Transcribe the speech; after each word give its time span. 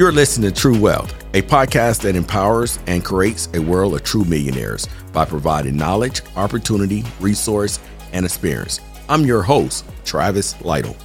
You're 0.00 0.12
listening 0.12 0.50
to 0.50 0.58
True 0.58 0.80
Wealth, 0.80 1.12
a 1.34 1.42
podcast 1.42 2.00
that 2.04 2.16
empowers 2.16 2.78
and 2.86 3.04
creates 3.04 3.50
a 3.52 3.58
world 3.58 3.92
of 3.92 4.02
true 4.02 4.24
millionaires 4.24 4.88
by 5.12 5.26
providing 5.26 5.76
knowledge, 5.76 6.22
opportunity, 6.36 7.04
resource, 7.20 7.78
and 8.14 8.24
experience. 8.24 8.80
I'm 9.10 9.26
your 9.26 9.42
host, 9.42 9.84
Travis 10.06 10.58
Lytle. 10.62 10.96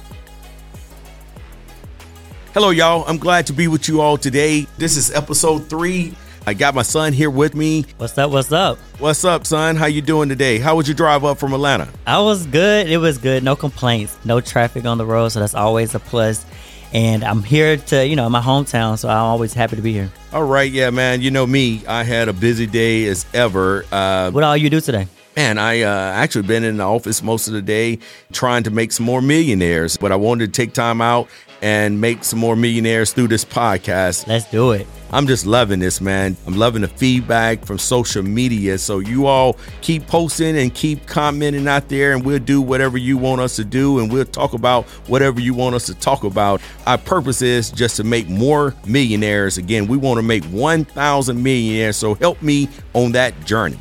Hello, 2.54 2.70
y'all. 2.70 3.04
I'm 3.06 3.18
glad 3.18 3.46
to 3.48 3.52
be 3.52 3.68
with 3.68 3.86
you 3.86 4.00
all 4.00 4.16
today. 4.16 4.66
This 4.78 4.96
is 4.96 5.10
episode 5.10 5.68
three. 5.68 6.14
I 6.46 6.54
got 6.54 6.74
my 6.74 6.80
son 6.80 7.12
here 7.12 7.28
with 7.28 7.54
me. 7.54 7.84
What's 7.98 8.16
up? 8.16 8.30
What's 8.30 8.50
up? 8.50 8.78
What's 8.98 9.26
up, 9.26 9.46
son? 9.46 9.76
How 9.76 9.84
you 9.84 10.00
doing 10.00 10.30
today? 10.30 10.58
How 10.58 10.74
was 10.74 10.88
your 10.88 10.94
drive 10.94 11.22
up 11.22 11.36
from 11.36 11.52
Atlanta? 11.52 11.86
I 12.06 12.18
was 12.20 12.46
good. 12.46 12.88
It 12.88 12.96
was 12.96 13.18
good. 13.18 13.44
No 13.44 13.56
complaints. 13.56 14.16
No 14.24 14.40
traffic 14.40 14.86
on 14.86 14.96
the 14.96 15.04
road, 15.04 15.28
so 15.28 15.40
that's 15.40 15.54
always 15.54 15.94
a 15.94 15.98
plus. 15.98 16.46
And 16.92 17.24
I'm 17.24 17.42
here 17.42 17.76
to, 17.76 18.06
you 18.06 18.16
know, 18.16 18.28
my 18.28 18.40
hometown, 18.40 18.98
so 18.98 19.08
I'm 19.08 19.18
always 19.18 19.52
happy 19.52 19.76
to 19.76 19.82
be 19.82 19.92
here. 19.92 20.10
All 20.32 20.44
right, 20.44 20.70
yeah, 20.70 20.90
man. 20.90 21.20
You 21.20 21.30
know 21.30 21.46
me. 21.46 21.84
I 21.86 22.04
had 22.04 22.28
a 22.28 22.32
busy 22.32 22.66
day 22.66 23.06
as 23.06 23.26
ever. 23.34 23.84
Uh, 23.90 24.30
what 24.30 24.44
all 24.44 24.56
you 24.56 24.70
do 24.70 24.80
today? 24.80 25.08
Man, 25.36 25.58
I 25.58 25.82
uh, 25.82 26.12
actually 26.12 26.46
been 26.46 26.64
in 26.64 26.78
the 26.78 26.84
office 26.84 27.22
most 27.22 27.46
of 27.46 27.52
the 27.52 27.60
day 27.60 27.98
trying 28.32 28.62
to 28.62 28.70
make 28.70 28.90
some 28.90 29.04
more 29.04 29.20
millionaires, 29.20 29.98
but 29.98 30.10
I 30.10 30.16
wanted 30.16 30.46
to 30.46 30.62
take 30.62 30.72
time 30.72 31.02
out 31.02 31.28
and 31.62 32.00
make 32.00 32.24
some 32.24 32.38
more 32.38 32.56
millionaires 32.56 33.12
through 33.12 33.28
this 33.28 33.44
podcast. 33.44 34.26
Let's 34.26 34.50
do 34.50 34.72
it. 34.72 34.86
I'm 35.10 35.26
just 35.28 35.46
loving 35.46 35.78
this, 35.78 36.00
man. 36.00 36.36
I'm 36.46 36.56
loving 36.56 36.82
the 36.82 36.88
feedback 36.88 37.64
from 37.64 37.78
social 37.78 38.22
media. 38.22 38.76
So 38.76 38.98
you 38.98 39.26
all 39.26 39.56
keep 39.80 40.06
posting 40.08 40.58
and 40.58 40.74
keep 40.74 41.06
commenting 41.06 41.68
out 41.68 41.88
there, 41.88 42.12
and 42.12 42.24
we'll 42.24 42.40
do 42.40 42.60
whatever 42.60 42.98
you 42.98 43.16
want 43.16 43.40
us 43.40 43.56
to 43.56 43.64
do, 43.64 44.00
and 44.00 44.12
we'll 44.12 44.24
talk 44.24 44.52
about 44.52 44.84
whatever 45.06 45.40
you 45.40 45.54
want 45.54 45.76
us 45.76 45.86
to 45.86 45.94
talk 45.94 46.24
about. 46.24 46.60
Our 46.86 46.98
purpose 46.98 47.40
is 47.40 47.70
just 47.70 47.96
to 47.96 48.04
make 48.04 48.28
more 48.28 48.74
millionaires. 48.84 49.58
Again, 49.58 49.86
we 49.86 49.96
want 49.96 50.18
to 50.18 50.22
make 50.22 50.44
1,000 50.46 51.40
millionaires. 51.40 51.96
So 51.96 52.14
help 52.14 52.42
me 52.42 52.68
on 52.92 53.12
that 53.12 53.44
journey. 53.44 53.78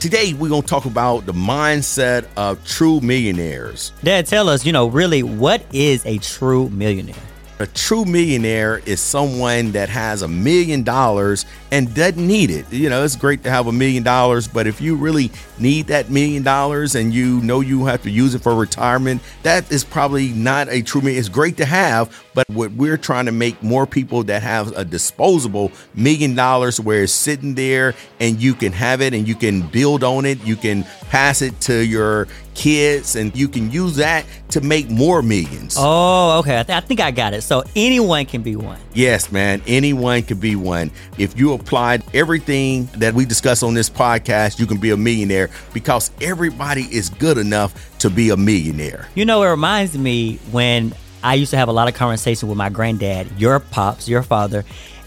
Today, 0.00 0.32
we're 0.32 0.48
going 0.48 0.62
to 0.62 0.66
talk 0.66 0.86
about 0.86 1.26
the 1.26 1.34
mindset 1.34 2.26
of 2.34 2.64
true 2.64 3.02
millionaires. 3.02 3.92
Dad, 4.02 4.24
tell 4.24 4.48
us, 4.48 4.64
you 4.64 4.72
know, 4.72 4.86
really, 4.86 5.22
what 5.22 5.62
is 5.74 6.06
a 6.06 6.16
true 6.16 6.70
millionaire? 6.70 7.22
A 7.58 7.66
true 7.66 8.06
millionaire 8.06 8.78
is 8.86 8.98
someone 8.98 9.72
that 9.72 9.90
has 9.90 10.22
a 10.22 10.28
million 10.28 10.84
dollars 10.84 11.44
and 11.70 11.94
doesn't 11.94 12.26
need 12.26 12.50
it. 12.50 12.70
You 12.72 12.88
know, 12.90 13.04
it's 13.04 13.16
great 13.16 13.42
to 13.44 13.50
have 13.50 13.66
a 13.66 13.72
million 13.72 14.02
dollars, 14.02 14.48
but 14.48 14.66
if 14.66 14.80
you 14.80 14.96
really 14.96 15.30
need 15.58 15.86
that 15.86 16.10
million 16.10 16.42
dollars 16.42 16.94
and 16.94 17.12
you 17.12 17.40
know 17.40 17.60
you 17.60 17.84
have 17.86 18.02
to 18.02 18.10
use 18.10 18.34
it 18.34 18.42
for 18.42 18.54
retirement, 18.54 19.22
that 19.42 19.70
is 19.70 19.84
probably 19.84 20.28
not 20.28 20.68
a 20.68 20.82
true 20.82 21.00
millionaire. 21.00 21.20
It's 21.20 21.28
great 21.28 21.56
to 21.58 21.64
have, 21.64 22.24
but 22.34 22.48
what 22.50 22.72
we're 22.72 22.96
trying 22.96 23.26
to 23.26 23.32
make 23.32 23.62
more 23.62 23.86
people 23.86 24.24
that 24.24 24.42
have 24.42 24.76
a 24.76 24.84
disposable 24.84 25.72
million 25.94 26.34
dollars 26.34 26.80
where 26.80 27.04
it's 27.04 27.12
sitting 27.12 27.54
there 27.54 27.94
and 28.18 28.40
you 28.40 28.54
can 28.54 28.72
have 28.72 29.00
it 29.00 29.14
and 29.14 29.26
you 29.26 29.34
can 29.34 29.62
build 29.68 30.02
on 30.04 30.26
it, 30.26 30.42
you 30.44 30.56
can 30.56 30.84
pass 31.10 31.42
it 31.42 31.60
to 31.60 31.84
your 31.84 32.28
kids, 32.54 33.16
and 33.16 33.34
you 33.34 33.48
can 33.48 33.70
use 33.70 33.96
that 33.96 34.24
to 34.50 34.60
make 34.60 34.90
more 34.90 35.22
millions. 35.22 35.76
Oh, 35.78 36.40
okay. 36.40 36.60
I, 36.60 36.62
th- 36.62 36.76
I, 36.76 36.80
think 36.80 37.00
I 37.00 37.10
got 37.10 37.32
it. 37.32 37.42
So 37.42 37.64
anyone 37.74 38.26
can 38.26 38.42
be 38.42 38.54
one. 38.54 38.78
Yes, 38.92 39.32
man. 39.32 39.62
Anyone 39.66 40.22
can 40.22 40.38
be 40.38 40.56
one. 40.56 40.90
If 41.16 41.38
you 41.38 41.52
applied 41.60 42.02
everything 42.14 42.86
that 42.96 43.14
we 43.14 43.24
discuss 43.24 43.62
on 43.62 43.74
this 43.74 43.88
podcast, 43.88 44.58
you 44.58 44.66
can 44.66 44.78
be 44.78 44.90
a 44.90 44.96
millionaire 44.96 45.50
because 45.72 46.10
everybody 46.20 46.82
is 46.82 47.10
good 47.10 47.38
enough 47.38 47.98
to 47.98 48.10
be 48.10 48.30
a 48.30 48.36
millionaire. 48.36 49.08
You 49.14 49.24
know, 49.24 49.42
it 49.42 49.50
reminds 49.50 49.96
me 49.96 50.38
when 50.50 50.92
I 51.22 51.34
used 51.34 51.50
to 51.50 51.56
have 51.58 51.68
a 51.68 51.72
lot 51.72 51.86
of 51.86 51.94
conversation 51.94 52.48
with 52.48 52.58
my 52.58 52.70
granddad, 52.70 53.28
your 53.38 53.60
pops, 53.60 54.08
your 54.08 54.22
father, 54.22 54.64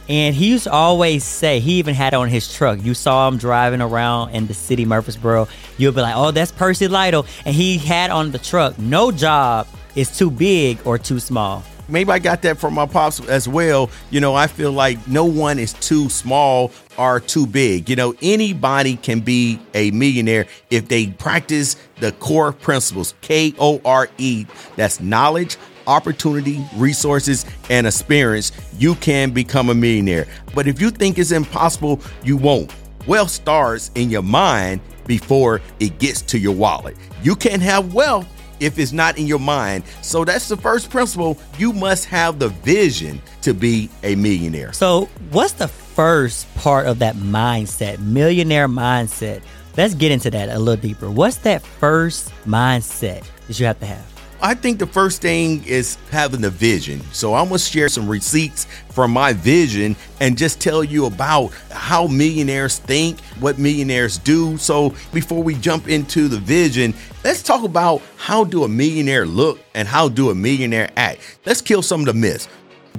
and 0.09 0.35
he 0.35 0.49
used 0.49 0.65
to 0.65 0.71
always 0.71 1.23
say, 1.23 1.59
he 1.59 1.73
even 1.75 1.95
had 1.95 2.13
on 2.13 2.27
his 2.27 2.53
truck. 2.53 2.83
You 2.83 2.93
saw 2.93 3.27
him 3.27 3.37
driving 3.37 3.81
around 3.81 4.31
in 4.31 4.47
the 4.47 4.53
city, 4.53 4.85
Murfreesboro. 4.85 5.47
You'll 5.77 5.93
be 5.93 6.01
like, 6.01 6.15
oh, 6.15 6.31
that's 6.31 6.51
Percy 6.51 6.89
Lytle. 6.89 7.25
And 7.45 7.55
he 7.55 7.77
had 7.77 8.11
on 8.11 8.31
the 8.31 8.37
truck, 8.37 8.77
no 8.77 9.11
job 9.11 9.65
is 9.95 10.15
too 10.15 10.29
big 10.29 10.79
or 10.85 10.97
too 10.97 11.19
small. 11.19 11.63
Maybe 11.89 12.11
I 12.11 12.19
got 12.19 12.41
that 12.43 12.57
from 12.57 12.73
my 12.73 12.85
pops 12.85 13.19
as 13.27 13.47
well. 13.47 13.89
You 14.09 14.21
know, 14.21 14.35
I 14.35 14.47
feel 14.47 14.71
like 14.71 15.05
no 15.07 15.25
one 15.25 15.59
is 15.59 15.73
too 15.73 16.09
small 16.09 16.71
or 16.97 17.19
too 17.19 17.45
big. 17.45 17.89
You 17.89 17.95
know, 17.95 18.15
anybody 18.21 18.95
can 18.95 19.19
be 19.19 19.59
a 19.73 19.91
millionaire 19.91 20.45
if 20.69 20.87
they 20.87 21.07
practice 21.07 21.75
the 21.99 22.11
core 22.13 22.53
principles 22.53 23.13
K 23.21 23.53
O 23.59 23.81
R 23.83 24.09
E. 24.17 24.45
That's 24.75 25.01
knowledge, 25.01 25.57
opportunity, 25.87 26.65
resources, 26.75 27.45
and 27.69 27.87
experience, 27.87 28.51
you 28.77 28.95
can 28.95 29.31
become 29.31 29.69
a 29.69 29.75
millionaire. 29.75 30.27
But 30.55 30.67
if 30.67 30.79
you 30.81 30.89
think 30.89 31.17
it's 31.17 31.31
impossible, 31.31 32.01
you 32.23 32.37
won't. 32.37 32.73
Wealth 33.07 33.31
starts 33.31 33.91
in 33.95 34.09
your 34.09 34.21
mind 34.21 34.79
before 35.05 35.59
it 35.79 35.99
gets 35.99 36.21
to 36.21 36.39
your 36.39 36.55
wallet. 36.55 36.95
You 37.21 37.35
can't 37.35 37.61
have 37.61 37.93
wealth 37.93 38.27
if 38.63 38.79
it's 38.79 38.91
not 38.91 39.17
in 39.17 39.27
your 39.27 39.39
mind. 39.39 39.83
So 40.01 40.23
that's 40.25 40.47
the 40.47 40.57
first 40.57 40.89
principle. 40.89 41.37
You 41.57 41.73
must 41.73 42.05
have 42.05 42.39
the 42.39 42.49
vision 42.49 43.21
to 43.41 43.53
be 43.53 43.89
a 44.03 44.15
millionaire. 44.15 44.73
So, 44.73 45.09
what's 45.31 45.53
the 45.53 45.67
first 45.67 46.53
part 46.55 46.87
of 46.87 46.99
that 46.99 47.15
mindset, 47.15 47.99
millionaire 47.99 48.67
mindset? 48.67 49.41
Let's 49.75 49.95
get 49.95 50.11
into 50.11 50.29
that 50.31 50.49
a 50.49 50.59
little 50.59 50.81
deeper. 50.81 51.09
What's 51.09 51.37
that 51.37 51.63
first 51.63 52.31
mindset 52.45 53.25
that 53.47 53.59
you 53.59 53.65
have 53.65 53.79
to 53.79 53.85
have? 53.85 54.12
I 54.45 54.55
think 54.55 54.77
the 54.77 54.87
first 54.87 55.21
thing 55.21 55.63
is 55.63 55.97
having 56.11 56.41
the 56.41 56.49
vision. 56.49 56.99
So 57.13 57.33
I'm 57.33 57.45
gonna 57.45 57.59
share 57.59 57.87
some 57.87 58.09
receipts 58.09 58.65
from 58.89 59.11
my 59.11 59.31
vision 59.31 59.95
and 60.19 60.37
just 60.37 60.59
tell 60.59 60.83
you 60.83 61.05
about 61.05 61.53
how 61.71 62.07
millionaires 62.07 62.77
think, 62.77 63.21
what 63.39 63.57
millionaires 63.57 64.17
do. 64.17 64.57
So 64.57 64.93
before 65.13 65.41
we 65.41 65.55
jump 65.55 65.87
into 65.87 66.27
the 66.27 66.39
vision, 66.39 66.93
let's 67.23 67.41
talk 67.41 67.63
about 67.63 68.01
how 68.17 68.43
do 68.43 68.65
a 68.65 68.67
millionaire 68.67 69.25
look 69.25 69.61
and 69.75 69.87
how 69.87 70.09
do 70.09 70.29
a 70.29 70.35
millionaire 70.35 70.89
act. 70.97 71.21
Let's 71.45 71.61
kill 71.61 71.81
some 71.81 72.01
of 72.01 72.07
the 72.07 72.13
myths. 72.13 72.49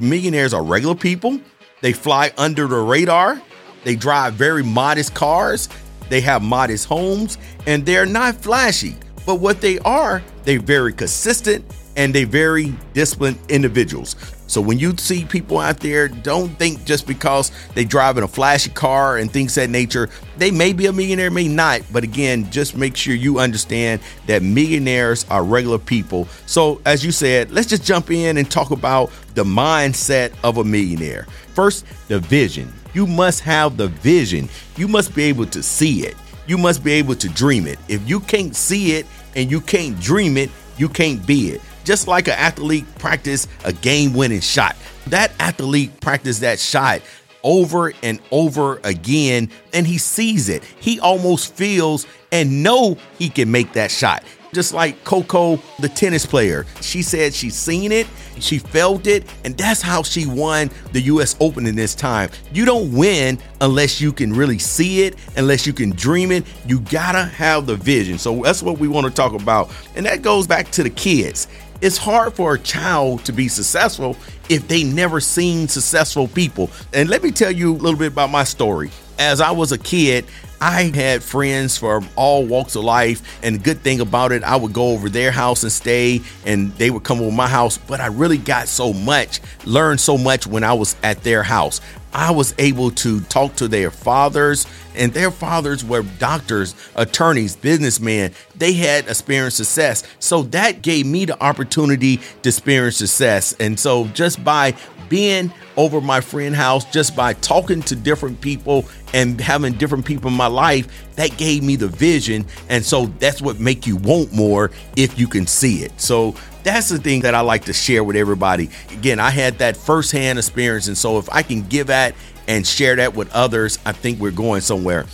Millionaires 0.00 0.54
are 0.54 0.62
regular 0.62 0.94
people. 0.94 1.38
They 1.82 1.92
fly 1.92 2.32
under 2.38 2.66
the 2.66 2.78
radar. 2.78 3.42
They 3.84 3.96
drive 3.96 4.32
very 4.32 4.62
modest 4.62 5.12
cars. 5.12 5.68
They 6.08 6.22
have 6.22 6.40
modest 6.40 6.86
homes 6.86 7.36
and 7.66 7.84
they're 7.84 8.06
not 8.06 8.36
flashy. 8.36 8.96
But 9.26 9.36
what 9.36 9.60
they 9.60 9.78
are, 9.80 10.22
they're 10.44 10.60
very 10.60 10.92
consistent 10.92 11.64
and 11.96 12.14
they 12.14 12.24
very 12.24 12.74
disciplined 12.92 13.38
individuals. 13.48 14.16
So 14.46 14.60
when 14.60 14.78
you 14.78 14.96
see 14.96 15.24
people 15.24 15.58
out 15.58 15.80
there, 15.80 16.08
don't 16.08 16.50
think 16.58 16.84
just 16.84 17.06
because 17.06 17.50
they 17.74 17.84
drive 17.84 18.18
in 18.18 18.24
a 18.24 18.28
flashy 18.28 18.70
car 18.70 19.16
and 19.16 19.30
things 19.30 19.54
that 19.54 19.70
nature, 19.70 20.10
they 20.36 20.50
may 20.50 20.72
be 20.72 20.86
a 20.86 20.92
millionaire, 20.92 21.30
may 21.30 21.48
not. 21.48 21.80
But 21.92 22.04
again, 22.04 22.50
just 22.50 22.76
make 22.76 22.96
sure 22.96 23.14
you 23.14 23.38
understand 23.38 24.02
that 24.26 24.42
millionaires 24.42 25.24
are 25.30 25.42
regular 25.42 25.78
people. 25.78 26.28
So 26.46 26.80
as 26.84 27.04
you 27.04 27.10
said, 27.10 27.52
let's 27.52 27.68
just 27.68 27.84
jump 27.84 28.10
in 28.10 28.36
and 28.36 28.50
talk 28.50 28.70
about 28.70 29.10
the 29.34 29.44
mindset 29.44 30.32
of 30.44 30.58
a 30.58 30.64
millionaire. 30.64 31.26
First, 31.54 31.86
the 32.08 32.18
vision. 32.18 32.72
You 32.92 33.06
must 33.06 33.40
have 33.40 33.76
the 33.76 33.88
vision. 33.88 34.48
You 34.76 34.88
must 34.88 35.14
be 35.14 35.24
able 35.24 35.46
to 35.46 35.62
see 35.62 36.06
it 36.06 36.14
you 36.46 36.58
must 36.58 36.84
be 36.84 36.92
able 36.92 37.14
to 37.16 37.28
dream 37.28 37.66
it. 37.66 37.78
If 37.88 38.08
you 38.08 38.20
can't 38.20 38.54
see 38.54 38.92
it 38.92 39.06
and 39.34 39.50
you 39.50 39.60
can't 39.60 39.98
dream 40.00 40.36
it, 40.36 40.50
you 40.76 40.88
can't 40.88 41.24
be 41.26 41.50
it. 41.50 41.60
Just 41.84 42.08
like 42.08 42.28
an 42.28 42.34
athlete 42.34 42.86
practice 42.98 43.46
a 43.64 43.72
game 43.72 44.14
winning 44.14 44.40
shot. 44.40 44.76
That 45.08 45.32
athlete 45.38 46.00
practice 46.00 46.40
that 46.40 46.58
shot 46.58 47.02
over 47.42 47.92
and 48.02 48.20
over 48.30 48.80
again 48.84 49.50
and 49.72 49.86
he 49.86 49.98
sees 49.98 50.48
it. 50.48 50.64
He 50.64 50.98
almost 50.98 51.54
feels 51.54 52.06
and 52.32 52.62
know 52.62 52.96
he 53.18 53.28
can 53.28 53.50
make 53.50 53.74
that 53.74 53.90
shot 53.90 54.24
just 54.54 54.72
like 54.72 55.04
Coco, 55.04 55.56
the 55.80 55.88
tennis 55.88 56.24
player. 56.24 56.64
She 56.80 57.02
said 57.02 57.34
she's 57.34 57.54
seen 57.54 57.92
it, 57.92 58.06
she 58.38 58.58
felt 58.58 59.06
it, 59.06 59.24
and 59.44 59.56
that's 59.56 59.82
how 59.82 60.02
she 60.02 60.26
won 60.26 60.70
the 60.92 61.00
US 61.02 61.36
Open 61.40 61.66
in 61.66 61.74
this 61.74 61.94
time. 61.94 62.30
You 62.52 62.64
don't 62.64 62.92
win 62.92 63.38
unless 63.60 64.00
you 64.00 64.12
can 64.12 64.32
really 64.32 64.58
see 64.58 65.02
it, 65.02 65.16
unless 65.36 65.66
you 65.66 65.72
can 65.72 65.90
dream 65.90 66.30
it. 66.30 66.44
You 66.66 66.80
gotta 66.80 67.24
have 67.24 67.66
the 67.66 67.76
vision. 67.76 68.18
So 68.18 68.42
that's 68.42 68.62
what 68.62 68.78
we 68.78 68.88
want 68.88 69.06
to 69.06 69.12
talk 69.12 69.34
about. 69.34 69.70
And 69.96 70.06
that 70.06 70.22
goes 70.22 70.46
back 70.46 70.70
to 70.72 70.82
the 70.82 70.90
kids. 70.90 71.48
It's 71.80 71.98
hard 71.98 72.32
for 72.32 72.54
a 72.54 72.58
child 72.58 73.24
to 73.26 73.32
be 73.32 73.48
successful 73.48 74.16
if 74.48 74.66
they 74.68 74.84
never 74.84 75.20
seen 75.20 75.68
successful 75.68 76.28
people. 76.28 76.70
And 76.92 77.08
let 77.08 77.22
me 77.22 77.30
tell 77.30 77.50
you 77.50 77.72
a 77.72 77.76
little 77.76 77.98
bit 77.98 78.12
about 78.12 78.30
my 78.30 78.44
story. 78.44 78.90
As 79.18 79.40
I 79.40 79.52
was 79.52 79.72
a 79.72 79.78
kid, 79.78 80.24
I 80.60 80.84
had 80.94 81.22
friends 81.22 81.76
from 81.76 82.08
all 82.16 82.46
walks 82.46 82.74
of 82.74 82.84
life, 82.84 83.40
and 83.42 83.56
the 83.56 83.58
good 83.58 83.80
thing 83.80 84.00
about 84.00 84.32
it, 84.32 84.42
I 84.42 84.56
would 84.56 84.72
go 84.72 84.88
over 84.88 85.08
their 85.08 85.30
house 85.30 85.62
and 85.62 85.70
stay, 85.70 86.22
and 86.46 86.72
they 86.76 86.90
would 86.90 87.04
come 87.04 87.20
over 87.20 87.30
my 87.30 87.48
house. 87.48 87.76
But 87.76 88.00
I 88.00 88.06
really 88.06 88.38
got 88.38 88.66
so 88.66 88.92
much, 88.92 89.40
learned 89.66 90.00
so 90.00 90.16
much 90.16 90.46
when 90.46 90.64
I 90.64 90.72
was 90.72 90.96
at 91.02 91.22
their 91.22 91.42
house. 91.42 91.80
I 92.14 92.30
was 92.30 92.54
able 92.58 92.92
to 92.92 93.20
talk 93.22 93.56
to 93.56 93.68
their 93.68 93.90
fathers, 93.90 94.66
and 94.94 95.12
their 95.12 95.30
fathers 95.30 95.84
were 95.84 96.02
doctors, 96.18 96.74
attorneys, 96.94 97.56
businessmen. 97.56 98.32
They 98.56 98.72
had 98.72 99.08
experienced 99.08 99.56
success. 99.56 100.04
So 100.18 100.44
that 100.44 100.80
gave 100.80 101.06
me 101.06 101.24
the 101.24 101.40
opportunity 101.42 102.20
to 102.42 102.48
experience 102.48 102.96
success. 102.96 103.54
And 103.58 103.78
so 103.78 104.06
just 104.08 104.42
by 104.44 104.76
being 105.14 105.52
over 105.76 106.00
my 106.00 106.20
friend 106.20 106.56
house 106.56 106.84
just 106.86 107.14
by 107.14 107.34
talking 107.34 107.80
to 107.80 107.94
different 107.94 108.40
people 108.40 108.84
and 109.12 109.40
having 109.40 109.72
different 109.74 110.04
people 110.04 110.26
in 110.26 110.36
my 110.36 110.48
life 110.48 111.14
that 111.14 111.36
gave 111.36 111.62
me 111.62 111.76
the 111.76 111.86
vision. 111.86 112.44
And 112.68 112.84
so 112.84 113.06
that's 113.20 113.40
what 113.40 113.60
make 113.60 113.86
you 113.86 113.94
want 113.94 114.32
more 114.32 114.72
if 114.96 115.16
you 115.16 115.28
can 115.28 115.46
see 115.46 115.84
it. 115.84 116.00
So 116.00 116.34
that's 116.64 116.88
the 116.88 116.98
thing 116.98 117.20
that 117.20 117.32
i 117.32 117.42
like 117.42 117.64
to 117.66 117.72
share 117.72 118.02
with 118.02 118.16
everybody. 118.16 118.70
Again 118.90 119.20
i 119.20 119.30
had 119.30 119.58
that 119.58 119.76
firsthand 119.76 120.36
experience. 120.36 120.88
And 120.88 120.98
so 120.98 121.18
if 121.18 121.30
i 121.30 121.42
can 121.42 121.62
give 121.62 121.86
that 121.86 122.16
and 122.48 122.66
share 122.66 122.96
that 122.96 123.14
with 123.14 123.32
others 123.32 123.78
i 123.86 123.92
think 123.92 124.18
we're 124.18 124.32
going 124.32 124.62
somewhere. 124.62 125.06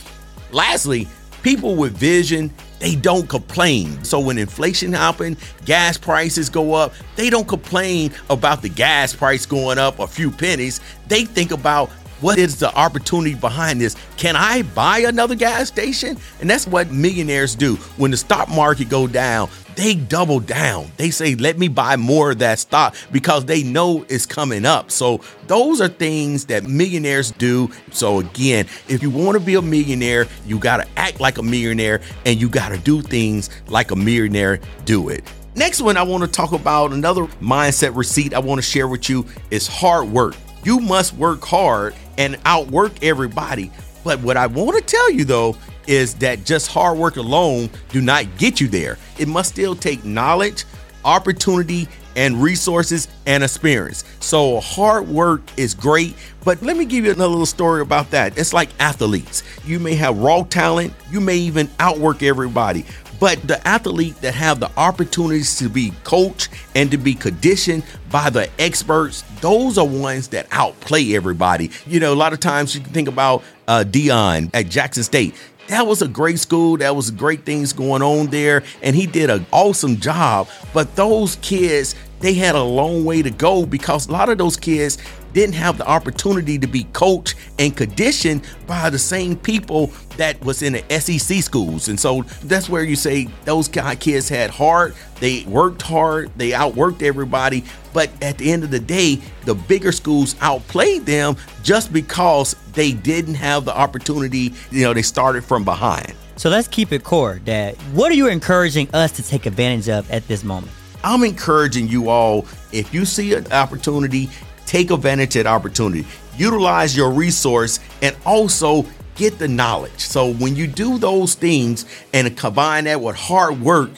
Lastly 0.51 1.09
people 1.43 1.77
with 1.77 1.95
vision 1.95 2.51
they 2.81 2.97
don't 2.97 3.29
complain. 3.29 4.03
So 4.03 4.19
when 4.19 4.39
inflation 4.39 4.93
happens, 4.93 5.39
gas 5.65 5.97
prices 5.97 6.49
go 6.49 6.75
up, 6.75 6.93
they 7.15 7.31
don't 7.31 7.47
complain 7.47 8.13
about 8.29 8.63
the 8.63 8.69
gas 8.69 9.15
price 9.15 9.47
going 9.47 9.79
up 9.79 10.01
a 10.01 10.07
few 10.07 10.31
pennies. 10.31 10.81
They 11.07 11.25
think 11.25 11.53
about 11.53 11.91
what 12.21 12.39
is 12.39 12.59
the 12.59 12.75
opportunity 12.75 13.35
behind 13.35 13.81
this? 13.81 13.97
Can 14.17 14.37
I 14.37 14.63
buy 14.63 14.99
another 14.99 15.35
gas 15.35 15.69
station? 15.69 16.19
And 16.41 16.51
that's 16.51 16.67
what 16.67 16.91
millionaires 16.91 17.55
do. 17.55 17.77
When 17.97 18.11
the 18.11 18.17
stock 18.17 18.49
market 18.49 18.89
go 18.89 19.07
down, 19.07 19.49
they 19.81 19.95
double 19.95 20.41
down. 20.41 20.91
They 20.97 21.11
say, 21.11 21.35
let 21.35 21.59
me 21.59 21.69
buy 21.69 21.97
more 21.97 22.33
of 22.33 22.39
that 22.41 22.59
stock 22.59 22.95
because 23.11 23.47
they 23.47 23.63
know 23.63 24.05
it's 24.09 24.27
coming 24.27 24.67
up. 24.67 24.91
So 24.91 25.21
those 25.47 25.81
are 25.81 25.89
things 25.89 26.45
that 26.47 26.65
millionaires 26.65 27.31
do. 27.33 27.71
So 27.91 28.21
again, 28.21 28.67
if 28.89 29.03
you 29.03 29.11
want 29.11 29.39
to 29.39 29.45
be 29.45 29.55
a 29.55 29.63
millionaire, 29.63 30.27
you 30.47 30.59
got 30.59 30.79
to 30.79 30.89
act 30.97 31.21
like 31.21 31.39
a 31.39 31.43
millionaire 31.43 32.01
and 32.27 32.41
you 32.41 32.49
got 32.49 32.71
to 32.71 32.79
do 32.79 33.01
things 33.01 33.49
like 33.69 33.91
a 33.91 33.97
millionaire 33.97 34.61
do 34.85 35.09
it. 35.09 35.25
Next 35.57 35.81
one 35.81 35.97
I 35.97 36.03
want 36.03 36.23
to 36.23 36.29
talk 36.29 36.53
about 36.53 36.93
another 36.93 37.25
mindset 37.41 37.97
receipt 37.97 38.35
I 38.35 38.39
want 38.39 38.59
to 38.59 38.63
share 38.63 38.87
with 38.87 39.09
you 39.09 39.27
is 39.51 39.67
hard 39.67 40.09
work. 40.09 40.37
You 40.63 40.79
must 40.79 41.15
work 41.15 41.43
hard 41.45 41.95
and 42.19 42.39
outwork 42.45 43.03
everybody. 43.03 43.73
But 44.05 44.21
what 44.21 44.37
I 44.37 44.47
want 44.47 44.77
to 44.79 44.83
tell 44.83 45.11
you 45.11 45.25
though 45.25 45.57
is 45.87 46.15
that 46.17 46.45
just 46.45 46.69
hard 46.69 46.99
work 46.99 47.17
alone 47.17 47.71
do 47.89 48.01
not 48.01 48.27
get 48.39 48.61
you 48.61 48.69
there. 48.69 48.99
It 49.19 49.29
must 49.29 49.51
still 49.51 49.75
take 49.75 50.05
knowledge, 50.05 50.65
opportunity, 51.05 51.89
and 52.17 52.43
resources 52.43 53.09
and 53.27 53.43
experience. 53.45 54.05
So 54.21 54.61
hard 54.61 55.09
work 55.09 55.43
is 55.57 55.75
great, 55.75 56.15
but 56.45 56.61
let 56.63 56.77
me 56.77 56.85
give 56.85 57.05
you 57.05 57.13
another 57.13 57.29
little 57.29 57.47
story 57.47 57.83
about 57.83 58.11
that. 58.11 58.37
It's 58.37 58.53
like 58.53 58.69
athletes. 58.81 59.43
You 59.65 59.79
may 59.79 59.95
have 59.95 60.19
raw 60.19 60.43
talent, 60.43 60.93
you 61.11 61.21
may 61.21 61.37
even 61.37 61.71
outwork 61.79 62.23
everybody, 62.23 62.85
but 63.21 63.41
the 63.47 63.67
athlete 63.69 64.17
that 64.23 64.35
have 64.35 64.59
the 64.59 64.71
opportunities 64.79 65.57
to 65.59 65.69
be 65.69 65.93
coached 66.03 66.49
and 66.75 66.91
to 66.91 66.97
be 66.97 67.15
conditioned 67.15 67.85
by 68.11 68.31
the 68.31 68.49
experts, 68.59 69.23
those 69.41 69.77
are 69.77 69.87
ones 69.87 70.29
that 70.29 70.49
outplay 70.51 71.15
everybody. 71.15 71.71
You 71.87 72.01
know, 72.01 72.13
a 72.13 72.17
lot 72.17 72.33
of 72.33 72.41
times 72.41 72.75
you 72.75 72.81
can 72.81 72.93
think 72.93 73.09
about 73.09 73.45
uh, 73.69 73.85
Deion 73.87 74.51
at 74.55 74.71
Jackson 74.71 75.03
State. 75.03 75.35
That 75.69 75.87
was 75.87 76.03
a 76.03 76.09
great 76.09 76.41
school. 76.41 76.79
That 76.79 76.97
was 76.97 77.11
great 77.13 77.45
things 77.45 77.73
going 77.73 78.03
on 78.03 78.27
there. 78.29 78.65
And 78.83 78.97
he 78.97 79.07
did 79.07 79.31
an 79.31 79.47
awesome 79.53 79.99
job. 79.99 80.49
But 80.73 80.97
those 80.97 81.37
kids, 81.37 81.95
they 82.19 82.35
had 82.35 82.57
a 82.57 82.63
long 82.63 83.05
way 83.05 83.23
to 83.23 83.31
go 83.31 83.67
because 83.67 84.09
a 84.09 84.13
lot 84.13 84.31
of 84.31 84.39
those 84.39 84.57
kids 84.57 84.99
didn't 85.33 85.55
have 85.55 85.79
the 85.79 85.87
opportunity 85.87 86.59
to 86.59 86.67
be 86.67 86.85
coached 86.93 87.35
and 87.59 87.77
conditioned 87.77 88.47
by 88.67 88.91
the 88.91 88.99
same 88.99 89.37
people 89.37 89.93
that 90.17 90.43
was 90.45 90.63
in 90.63 90.75
the 90.75 91.01
SEC 91.01 91.43
schools. 91.43 91.89
And 91.89 91.99
so 91.99 92.23
that's 92.45 92.69
where 92.69 92.83
you 92.83 92.97
say 92.97 93.25
those 93.45 93.69
kids 93.69 94.29
had 94.29 94.51
heart, 94.51 94.95
they 95.21 95.45
worked 95.45 95.83
hard, 95.83 96.31
they 96.37 96.51
outworked 96.51 97.03
everybody, 97.03 97.65
but 97.93 98.11
at 98.23 98.39
the 98.39 98.51
end 98.53 98.65
of 98.65 98.71
the 98.71 98.81
day, 98.81 99.21
the 99.45 99.55
bigger 99.55 99.93
schools 99.93 100.37
outplayed 100.41 101.07
them 101.07 101.37
just 101.63 101.93
because 101.93 102.55
they 102.73 102.93
didn't 102.93 103.35
have 103.35 103.65
the 103.65 103.77
opportunity, 103.77 104.55
you 104.71 104.85
know, 104.85 104.93
they 104.93 105.03
started 105.03 105.45
from 105.45 105.65
behind. 105.65 106.15
So 106.37 106.49
let's 106.49 106.69
keep 106.69 106.93
it 106.93 107.05
core, 107.05 107.39
Dad. 107.39 107.77
What 107.93 108.11
are 108.11 108.15
you 108.15 108.29
encouraging 108.29 108.89
us 108.95 109.13
to 109.13 109.23
take 109.23 109.45
advantage 109.47 109.89
of 109.89 110.11
at 110.11 110.27
this 110.27 110.43
moment? 110.43 110.73
I'm 111.03 111.23
encouraging 111.23 111.89
you 111.89 112.09
all 112.09 112.47
if 112.73 112.93
you 112.95 113.05
see 113.05 113.35
an 113.35 113.51
opportunity 113.53 114.29
take 114.71 114.93
advantage 114.93 115.35
of 115.35 115.43
that 115.45 115.51
opportunity, 115.51 116.07
utilize 116.37 116.97
your 116.97 117.11
resource, 117.11 117.81
and 118.03 118.17
also 118.25 118.87
get 119.17 119.37
the 119.37 119.49
knowledge. 119.49 119.99
So 119.99 120.33
when 120.35 120.55
you 120.55 120.69
do 120.69 120.97
those 120.97 121.35
things 121.35 121.87
and 122.15 122.37
combine 122.37 122.85
that 122.85 123.01
with 123.01 123.17
hard 123.17 123.61
work, 123.61 123.91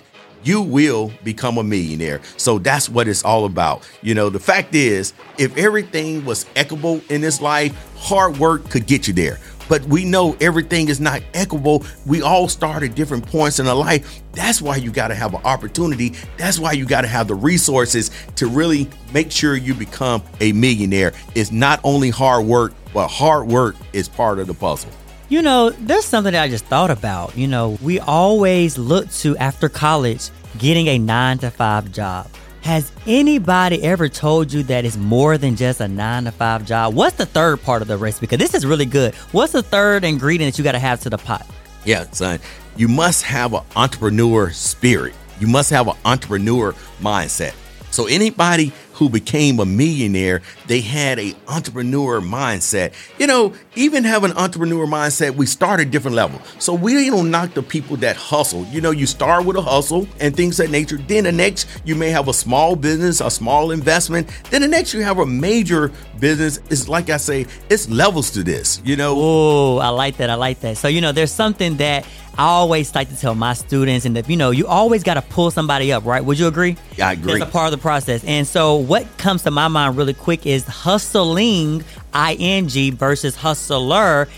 you 0.44 0.62
will 0.62 1.12
become 1.24 1.58
a 1.58 1.62
millionaire. 1.62 2.22
So 2.38 2.58
that's 2.58 2.88
what 2.88 3.06
it's 3.06 3.22
all 3.22 3.44
about. 3.44 3.86
You 4.00 4.14
know, 4.14 4.30
the 4.30 4.40
fact 4.40 4.74
is, 4.74 5.12
if 5.36 5.54
everything 5.58 6.24
was 6.24 6.46
equitable 6.56 7.02
in 7.10 7.20
this 7.20 7.42
life, 7.42 7.76
hard 7.98 8.38
work 8.38 8.70
could 8.70 8.86
get 8.86 9.06
you 9.06 9.12
there 9.12 9.40
but 9.68 9.82
we 9.84 10.04
know 10.04 10.36
everything 10.40 10.88
is 10.88 11.00
not 11.00 11.22
equitable. 11.34 11.84
We 12.06 12.22
all 12.22 12.48
start 12.48 12.82
at 12.82 12.94
different 12.94 13.26
points 13.26 13.58
in 13.58 13.66
our 13.66 13.74
life. 13.74 14.22
That's 14.32 14.62
why 14.62 14.76
you 14.76 14.90
got 14.90 15.08
to 15.08 15.14
have 15.14 15.34
an 15.34 15.42
opportunity. 15.44 16.14
That's 16.36 16.58
why 16.58 16.72
you 16.72 16.86
got 16.86 17.02
to 17.02 17.08
have 17.08 17.28
the 17.28 17.34
resources 17.34 18.10
to 18.36 18.46
really 18.48 18.88
make 19.12 19.30
sure 19.30 19.56
you 19.56 19.74
become 19.74 20.22
a 20.40 20.52
millionaire. 20.52 21.12
It's 21.34 21.52
not 21.52 21.80
only 21.84 22.10
hard 22.10 22.46
work, 22.46 22.74
but 22.92 23.08
hard 23.08 23.48
work 23.48 23.76
is 23.92 24.08
part 24.08 24.38
of 24.38 24.46
the 24.46 24.54
puzzle. 24.54 24.90
You 25.28 25.40
know, 25.40 25.70
there's 25.70 26.04
something 26.04 26.34
that 26.34 26.42
I 26.42 26.48
just 26.48 26.66
thought 26.66 26.90
about. 26.90 27.36
You 27.36 27.48
know, 27.48 27.78
we 27.80 28.00
always 28.00 28.76
look 28.76 29.10
to 29.12 29.36
after 29.38 29.68
college 29.68 30.28
getting 30.58 30.88
a 30.88 30.98
nine 30.98 31.38
to 31.38 31.50
five 31.50 31.90
job. 31.90 32.28
Has 32.62 32.92
anybody 33.08 33.82
ever 33.82 34.08
told 34.08 34.52
you 34.52 34.62
that 34.64 34.84
it's 34.84 34.96
more 34.96 35.36
than 35.36 35.56
just 35.56 35.80
a 35.80 35.88
nine 35.88 36.24
to 36.24 36.30
five 36.30 36.64
job? 36.64 36.94
What's 36.94 37.16
the 37.16 37.26
third 37.26 37.60
part 37.60 37.82
of 37.82 37.88
the 37.88 37.96
recipe? 37.98 38.26
Because 38.26 38.38
this 38.38 38.54
is 38.54 38.64
really 38.64 38.86
good. 38.86 39.16
What's 39.32 39.52
the 39.52 39.64
third 39.64 40.04
ingredient 40.04 40.52
that 40.52 40.58
you 40.58 40.64
got 40.64 40.72
to 40.72 40.78
have 40.78 41.00
to 41.00 41.10
the 41.10 41.18
pot? 41.18 41.44
Yeah, 41.84 42.08
son. 42.12 42.38
You 42.76 42.86
must 42.86 43.24
have 43.24 43.52
an 43.52 43.62
entrepreneur 43.74 44.50
spirit. 44.52 45.14
You 45.40 45.48
must 45.48 45.70
have 45.70 45.88
an 45.88 45.96
entrepreneur 46.04 46.72
mindset. 47.00 47.54
So 47.90 48.06
anybody 48.06 48.72
who 48.94 49.08
became 49.08 49.60
a 49.60 49.66
millionaire, 49.66 50.42
they 50.66 50.80
had 50.80 51.18
a 51.18 51.34
entrepreneur 51.48 52.20
mindset. 52.20 52.92
You 53.18 53.26
know, 53.26 53.54
even 53.74 54.04
have 54.04 54.24
an 54.24 54.32
entrepreneur 54.32 54.86
mindset, 54.86 55.34
we 55.34 55.46
start 55.46 55.80
at 55.80 55.90
different 55.90 56.16
level. 56.16 56.40
So 56.58 56.74
we 56.74 57.08
don't 57.08 57.30
knock 57.30 57.54
the 57.54 57.62
people 57.62 57.96
that 57.98 58.16
hustle. 58.16 58.64
You 58.66 58.80
know, 58.80 58.90
you 58.90 59.06
start 59.06 59.44
with 59.44 59.56
a 59.56 59.62
hustle 59.62 60.06
and 60.20 60.36
things 60.36 60.56
that 60.58 60.70
nature. 60.70 60.98
Then 60.98 61.24
the 61.24 61.32
next, 61.32 61.68
you 61.84 61.94
may 61.94 62.10
have 62.10 62.28
a 62.28 62.34
small 62.34 62.76
business, 62.76 63.20
a 63.20 63.30
small 63.30 63.70
investment. 63.70 64.28
Then 64.50 64.62
the 64.62 64.68
next, 64.68 64.94
you 64.94 65.02
have 65.02 65.18
a 65.18 65.26
major 65.26 65.90
business. 66.18 66.60
It's 66.70 66.88
like 66.88 67.10
I 67.10 67.16
say, 67.16 67.46
it's 67.68 67.88
levels 67.88 68.30
to 68.32 68.42
this. 68.42 68.80
You 68.84 68.96
know. 68.96 69.14
Oh, 69.16 69.78
I 69.78 69.88
like 69.88 70.16
that. 70.18 70.30
I 70.30 70.34
like 70.34 70.60
that. 70.60 70.76
So 70.76 70.88
you 70.88 71.00
know, 71.00 71.12
there's 71.12 71.32
something 71.32 71.76
that 71.78 72.06
I 72.38 72.44
always 72.44 72.94
like 72.94 73.08
to 73.10 73.16
tell 73.16 73.34
my 73.34 73.52
students, 73.52 74.06
and 74.06 74.16
that 74.16 74.28
you 74.28 74.36
know, 74.36 74.50
you 74.50 74.66
always 74.66 75.02
got 75.02 75.14
to 75.14 75.22
pull 75.22 75.50
somebody 75.50 75.92
up, 75.92 76.04
right? 76.04 76.24
Would 76.24 76.38
you 76.38 76.46
agree? 76.46 76.76
Yeah, 76.96 77.08
I 77.08 77.12
agree. 77.12 77.34
It's 77.34 77.42
a 77.42 77.46
part 77.46 77.66
of 77.66 77.78
the 77.78 77.82
process. 77.82 78.24
And 78.24 78.46
so, 78.46 78.76
what 78.76 79.06
comes 79.18 79.42
to 79.42 79.50
my 79.50 79.68
mind 79.68 79.96
really 79.96 80.14
quick 80.14 80.46
is 80.46 80.64
hustling, 80.64 81.84
ing 82.14 82.96
versus 82.96 83.36
hustler, 83.36 84.28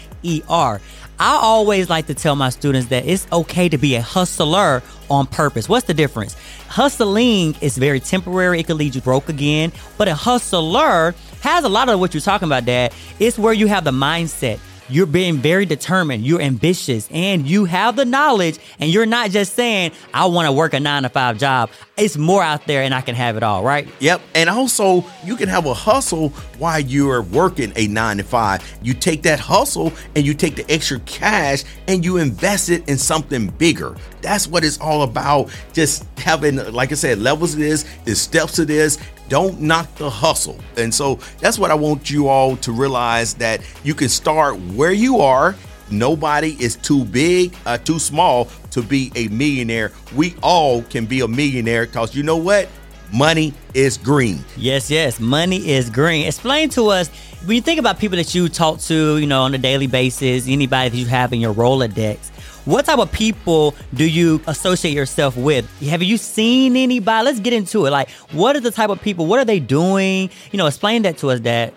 er. 0.51 0.81
I 1.21 1.39
always 1.41 1.89
like 1.89 2.07
to 2.09 2.15
tell 2.15 2.35
my 2.35 2.51
students 2.51 2.89
that 2.89 3.07
it's 3.07 3.27
okay 3.33 3.69
to 3.69 3.79
be 3.79 3.95
a 3.95 4.03
hustler 4.03 4.83
on 5.09 5.29
purpose. 5.29 5.69
What's 5.69 5.87
the 5.87 5.95
difference? 5.95 6.37
Hustling 6.67 7.55
is 7.61 7.79
very 7.79 8.01
temporary. 8.01 8.59
It 8.59 8.67
could 8.67 8.77
lead 8.77 8.97
you 8.97 9.01
broke 9.01 9.29
again. 9.29 9.71
But 9.97 10.09
a 10.09 10.15
hustler 10.15 11.15
has 11.43 11.63
a 11.63 11.69
lot 11.69 11.89
of 11.89 12.01
what 12.01 12.15
you're 12.15 12.21
talking 12.21 12.49
about, 12.49 12.65
Dad. 12.65 12.93
It's 13.21 13.39
where 13.39 13.53
you 13.53 13.69
have 13.69 13.85
the 13.85 13.93
mindset 13.93 14.59
you're 14.89 15.07
being 15.07 15.37
very 15.37 15.67
determined, 15.67 16.25
you're 16.25 16.41
ambitious, 16.41 17.09
and 17.11 17.47
you 17.47 17.65
have 17.65 17.97
the 17.97 18.05
knowledge, 18.05 18.59
and 18.79 18.91
you're 18.91 19.07
not 19.07 19.31
just 19.31 19.55
saying, 19.55 19.93
I 20.13 20.27
want 20.27 20.47
to 20.47 20.53
work 20.53 20.75
a 20.75 20.81
nine 20.81 21.05
to 21.05 21.09
five 21.09 21.39
job. 21.39 21.71
It's 21.97 22.17
more 22.17 22.43
out 22.43 22.67
there, 22.67 22.83
and 22.83 22.93
I 22.93 23.01
can 23.01 23.15
have 23.15 23.37
it 23.37 23.43
all, 23.43 23.63
right? 23.63 23.89
Yep. 24.01 24.21
And 24.35 24.51
also, 24.51 25.05
you 25.25 25.37
can 25.37 25.49
have 25.49 25.67
a 25.67 25.75
hustle 25.75 26.31
while 26.59 26.81
you're 26.81 27.23
working 27.23 27.73
a 27.77 27.87
nine 27.87 28.19
to 28.19 28.25
five. 28.25 28.63
You 28.83 28.95
take 28.95 29.23
that 29.23 29.41
hustle 29.41 29.93
and 30.15 30.27
you 30.27 30.35
take 30.35 30.57
the 30.57 30.71
extra 30.71 30.99
cash 31.01 31.65
and 31.87 32.05
you 32.05 32.17
invest 32.17 32.69
it 32.69 32.89
in 32.89 32.99
something 32.99 33.49
bigger. 33.49 33.97
That's 34.23 34.47
what 34.47 34.65
it's 34.65 34.79
all 34.81 35.03
about. 35.03 35.51
Just 35.73 36.05
having, 36.19 36.57
like 36.73 36.91
I 36.93 36.95
said, 36.95 37.19
levels 37.19 37.55
of 37.55 37.61
this, 37.61 37.85
is 38.07 38.21
steps 38.21 38.55
to 38.55 38.65
this, 38.65 38.99
don't 39.29 39.61
knock 39.61 39.95
the 39.97 40.11
hustle. 40.11 40.59
And 40.77 40.93
so 40.93 41.19
that's 41.41 41.59
what 41.59 41.71
I 41.71 41.75
want 41.75 42.11
you 42.11 42.29
all 42.29 42.57
to 42.59 42.73
realize 42.73 43.35
that 43.35 43.61
you 43.83 43.95
can 43.95 44.09
start 44.09 44.59
where 44.75 44.93
you 44.93 45.21
are. 45.21 45.55
Nobody 45.91 46.57
is 46.61 46.77
too 46.77 47.05
big, 47.05 47.55
uh, 47.67 47.79
too 47.79 47.99
small 47.99 48.49
to 48.71 48.83
be 48.83 49.13
a 49.15 49.29
millionaire. 49.29 49.93
We 50.15 50.35
all 50.43 50.83
can 50.83 51.07
be 51.07 51.21
a 51.21 51.29
millionaire 51.29 51.87
because 51.87 52.15
you 52.15 52.23
know 52.23 52.37
what? 52.37 52.69
Money 53.13 53.53
is 53.75 53.97
green. 53.99 54.45
Yes, 54.57 54.91
yes, 54.91 55.21
money 55.21 55.71
is 55.71 55.91
green. 55.91 56.27
Explain 56.27 56.69
to 56.71 56.89
us 56.89 57.11
When 57.45 57.55
you 57.57 57.61
think 57.61 57.79
about 57.79 57.99
people 57.99 58.17
that 58.17 58.35
you 58.35 58.49
talk 58.49 58.81
to, 58.81 59.19
you 59.19 59.27
know, 59.27 59.43
on 59.43 59.55
a 59.55 59.59
daily 59.59 59.87
basis, 59.87 60.49
anybody 60.49 60.89
that 60.89 60.97
you 60.97 61.05
have 61.07 61.33
in 61.35 61.41
your 61.41 61.53
Rolodex, 61.53 62.31
what 62.65 62.87
type 62.87 62.99
of 62.99 63.13
people 63.13 63.75
do 63.93 64.09
you 64.09 64.41
associate 64.47 64.95
yourself 64.95 65.37
with? 65.37 65.69
Have 65.83 66.03
you 66.03 66.17
seen 66.17 66.77
anybody? 66.77 67.25
Let's 67.25 67.41
get 67.41 67.53
into 67.53 67.87
it. 67.87 67.91
Like, 67.91 68.11
what 68.33 68.57
are 68.57 68.61
the 68.61 68.71
type 68.71 68.91
of 68.91 69.01
people? 69.03 69.27
What 69.27 69.39
are 69.39 69.45
they 69.45 69.61
doing? 69.61 70.31
You 70.51 70.57
know, 70.57 70.67
explain 70.67 71.03
that 71.03 71.19
to 71.19 71.31
us, 71.31 71.41
Dad 71.41 71.75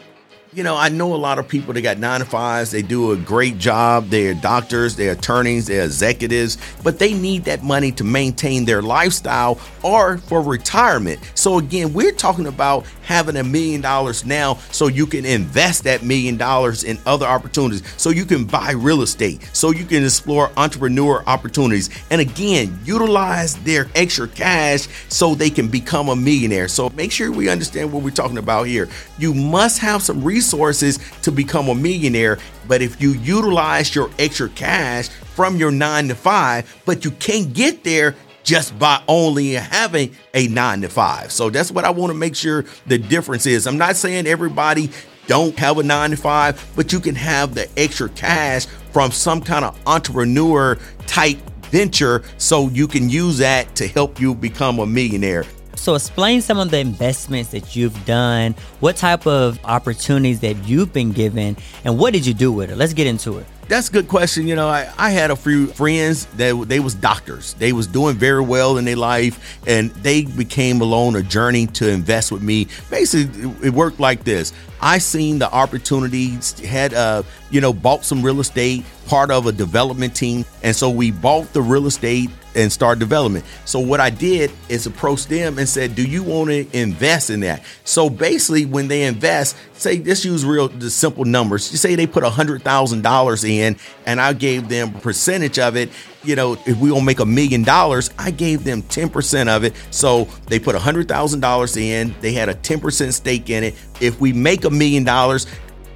you 0.57 0.63
know, 0.63 0.75
I 0.75 0.89
know 0.89 1.13
a 1.13 1.17
lot 1.17 1.37
of 1.37 1.47
people 1.47 1.71
that 1.73 1.81
got 1.81 1.99
nine 1.99 2.19
to 2.19 2.25
fives. 2.25 2.71
They 2.71 2.81
do 2.81 3.11
a 3.11 3.15
great 3.15 3.59
job. 3.59 4.09
They're 4.09 4.33
doctors, 4.33 4.95
they're 4.95 5.11
attorneys, 5.11 5.67
they're 5.67 5.83
executives, 5.83 6.57
but 6.83 6.97
they 6.97 7.13
need 7.13 7.43
that 7.45 7.63
money 7.63 7.91
to 7.91 8.03
maintain 8.03 8.65
their 8.65 8.81
lifestyle 8.81 9.59
or 9.83 10.17
for 10.17 10.41
retirement. 10.41 11.19
So, 11.35 11.59
again, 11.59 11.93
we're 11.93 12.11
talking 12.11 12.47
about 12.47 12.87
having 13.07 13.37
a 13.37 13.43
million 13.43 13.79
dollars 13.79 14.25
now 14.25 14.55
so 14.71 14.87
you 14.87 15.07
can 15.07 15.25
invest 15.25 15.85
that 15.85 16.03
million 16.03 16.35
dollars 16.35 16.83
in 16.83 16.99
other 17.05 17.25
opportunities, 17.25 17.81
so 17.95 18.09
you 18.09 18.25
can 18.25 18.43
buy 18.43 18.71
real 18.71 19.01
estate, 19.01 19.49
so 19.53 19.71
you 19.71 19.85
can 19.85 20.03
explore 20.03 20.51
entrepreneur 20.57 21.23
opportunities. 21.25 21.89
And 22.11 22.19
again, 22.19 22.77
utilize 22.83 23.55
their 23.63 23.87
extra 23.95 24.27
cash 24.27 24.87
so 25.07 25.33
they 25.33 25.49
can 25.49 25.69
become 25.69 26.09
a 26.09 26.15
millionaire. 26.15 26.67
So, 26.67 26.89
make 26.89 27.11
sure 27.11 27.31
we 27.31 27.49
understand 27.49 27.91
what 27.91 28.03
we're 28.03 28.11
talking 28.11 28.37
about 28.37 28.67
here. 28.67 28.89
You 29.17 29.33
must 29.33 29.79
have 29.79 30.03
some 30.03 30.23
resources 30.23 30.99
to 31.21 31.31
become 31.31 31.69
a 31.69 31.75
millionaire. 31.75 32.39
But 32.67 32.81
if 32.81 33.01
you 33.01 33.13
utilize 33.13 33.95
your 33.95 34.09
extra 34.19 34.49
cash 34.49 35.07
from 35.07 35.55
your 35.55 35.71
nine 35.71 36.09
to 36.09 36.15
five, 36.15 36.81
but 36.85 37.05
you 37.05 37.11
can't 37.11 37.53
get 37.53 37.83
there 37.83 38.15
just 38.47 38.79
by 38.79 39.03
only 39.09 39.51
having 39.51 40.15
a 40.33 40.47
nine 40.47 40.79
to 40.79 40.87
five. 40.87 41.33
So 41.33 41.49
that's 41.49 41.69
what 41.69 41.83
I 41.83 41.89
want 41.89 42.11
to 42.11 42.17
make 42.17 42.33
sure 42.33 42.63
the 42.85 42.97
difference 42.97 43.45
is. 43.45 43.67
I'm 43.67 43.77
not 43.77 43.97
saying 43.97 44.25
everybody 44.25 44.89
don't 45.27 45.59
have 45.59 45.77
a 45.79 45.83
nine 45.83 46.11
to 46.11 46.15
five, 46.15 46.65
but 46.73 46.93
you 46.93 47.01
can 47.01 47.13
have 47.13 47.55
the 47.55 47.67
extra 47.77 48.07
cash 48.07 48.65
from 48.93 49.11
some 49.11 49.41
kind 49.41 49.65
of 49.65 49.77
entrepreneur 49.85 50.77
type 51.07 51.37
venture 51.63 52.23
so 52.37 52.69
you 52.69 52.87
can 52.87 53.09
use 53.09 53.37
that 53.39 53.75
to 53.75 53.85
help 53.85 54.17
you 54.17 54.33
become 54.33 54.79
a 54.79 54.85
millionaire. 54.85 55.43
So 55.75 55.95
explain 55.95 56.39
some 56.41 56.57
of 56.57 56.71
the 56.71 56.79
investments 56.79 57.51
that 57.51 57.75
you've 57.75 58.05
done, 58.05 58.55
what 58.79 58.95
type 58.95 59.27
of 59.27 59.59
opportunities 59.65 60.39
that 60.39 60.55
you've 60.65 60.93
been 60.93 61.11
given, 61.11 61.57
and 61.83 61.99
what 61.99 62.13
did 62.13 62.25
you 62.25 62.33
do 62.33 62.53
with 62.53 62.71
it? 62.71 62.77
Let's 62.77 62.93
get 62.93 63.07
into 63.07 63.39
it. 63.39 63.45
That's 63.67 63.89
a 63.89 63.91
good 63.91 64.07
question. 64.07 64.47
You 64.47 64.55
know, 64.55 64.69
I, 64.69 64.89
I 64.97 65.09
had 65.09 65.29
a 65.29 65.35
few 65.35 65.67
friends 65.67 66.25
that 66.37 66.69
they 66.69 66.79
was 66.79 66.95
doctors. 66.95 67.53
They 67.55 67.73
was 67.73 67.85
doing 67.85 68.15
very 68.15 68.41
well 68.41 68.77
in 68.77 68.85
their 68.85 68.95
life, 68.95 69.59
and 69.67 69.91
they 69.91 70.23
became 70.23 70.79
alone 70.79 71.17
a 71.17 71.21
journey 71.21 71.67
to 71.67 71.89
invest 71.89 72.31
with 72.31 72.41
me. 72.41 72.67
Basically, 72.89 73.51
it 73.61 73.73
worked 73.73 73.99
like 73.99 74.23
this. 74.23 74.53
I 74.79 74.99
seen 74.99 75.39
the 75.39 75.51
opportunities, 75.51 76.57
had 76.59 76.93
uh, 76.93 77.23
you 77.49 77.59
know, 77.59 77.73
bought 77.73 78.05
some 78.05 78.21
real 78.21 78.39
estate, 78.39 78.85
part 79.07 79.31
of 79.31 79.47
a 79.47 79.51
development 79.51 80.15
team, 80.15 80.45
and 80.63 80.73
so 80.73 80.89
we 80.89 81.11
bought 81.11 81.51
the 81.51 81.61
real 81.61 81.87
estate 81.87 82.29
and 82.57 82.71
start 82.71 82.99
development. 82.99 83.45
So 83.63 83.79
what 83.79 84.01
I 84.01 84.09
did 84.09 84.51
is 84.67 84.85
approach 84.85 85.27
them 85.27 85.57
and 85.57 85.69
said, 85.69 85.95
"Do 85.95 86.03
you 86.03 86.23
want 86.23 86.49
to 86.49 86.67
invest 86.77 87.29
in 87.29 87.41
that?" 87.41 87.63
So 87.85 88.09
basically, 88.09 88.65
when 88.65 88.89
they 88.89 89.03
invest, 89.03 89.55
say 89.73 90.01
let's 90.03 90.25
use 90.25 90.43
real 90.43 90.67
the 90.67 90.89
simple 90.89 91.23
numbers. 91.23 91.71
You 91.71 91.77
say 91.77 91.95
they 91.95 92.07
put 92.07 92.23
hundred 92.23 92.63
thousand 92.63 93.03
dollars 93.03 93.43
in, 93.43 93.77
and 94.05 94.19
I 94.19 94.33
gave 94.33 94.67
them 94.67 94.95
a 94.95 94.99
percentage 94.99 95.59
of 95.59 95.77
it. 95.77 95.89
You 96.23 96.35
know, 96.35 96.57
if 96.65 96.77
we 96.77 96.89
gonna 96.89 97.03
make 97.05 97.19
a 97.19 97.25
million 97.25 97.63
dollars, 97.63 98.09
I 98.17 98.31
gave 98.31 98.63
them 98.63 98.81
ten 98.81 99.09
percent 99.09 99.47
of 99.47 99.63
it. 99.63 99.73
So 99.91 100.27
they 100.47 100.59
put 100.59 100.75
hundred 100.75 101.07
thousand 101.07 101.39
dollars 101.39 101.77
in. 101.77 102.13
They 102.21 102.33
had 102.33 102.49
a 102.49 102.55
ten 102.55 102.79
percent 102.79 103.13
stake 103.13 103.49
in 103.49 103.63
it. 103.63 103.75
If 104.01 104.19
we 104.19 104.33
make 104.33 104.65
a 104.65 104.69
million 104.69 105.03
dollars, 105.03 105.45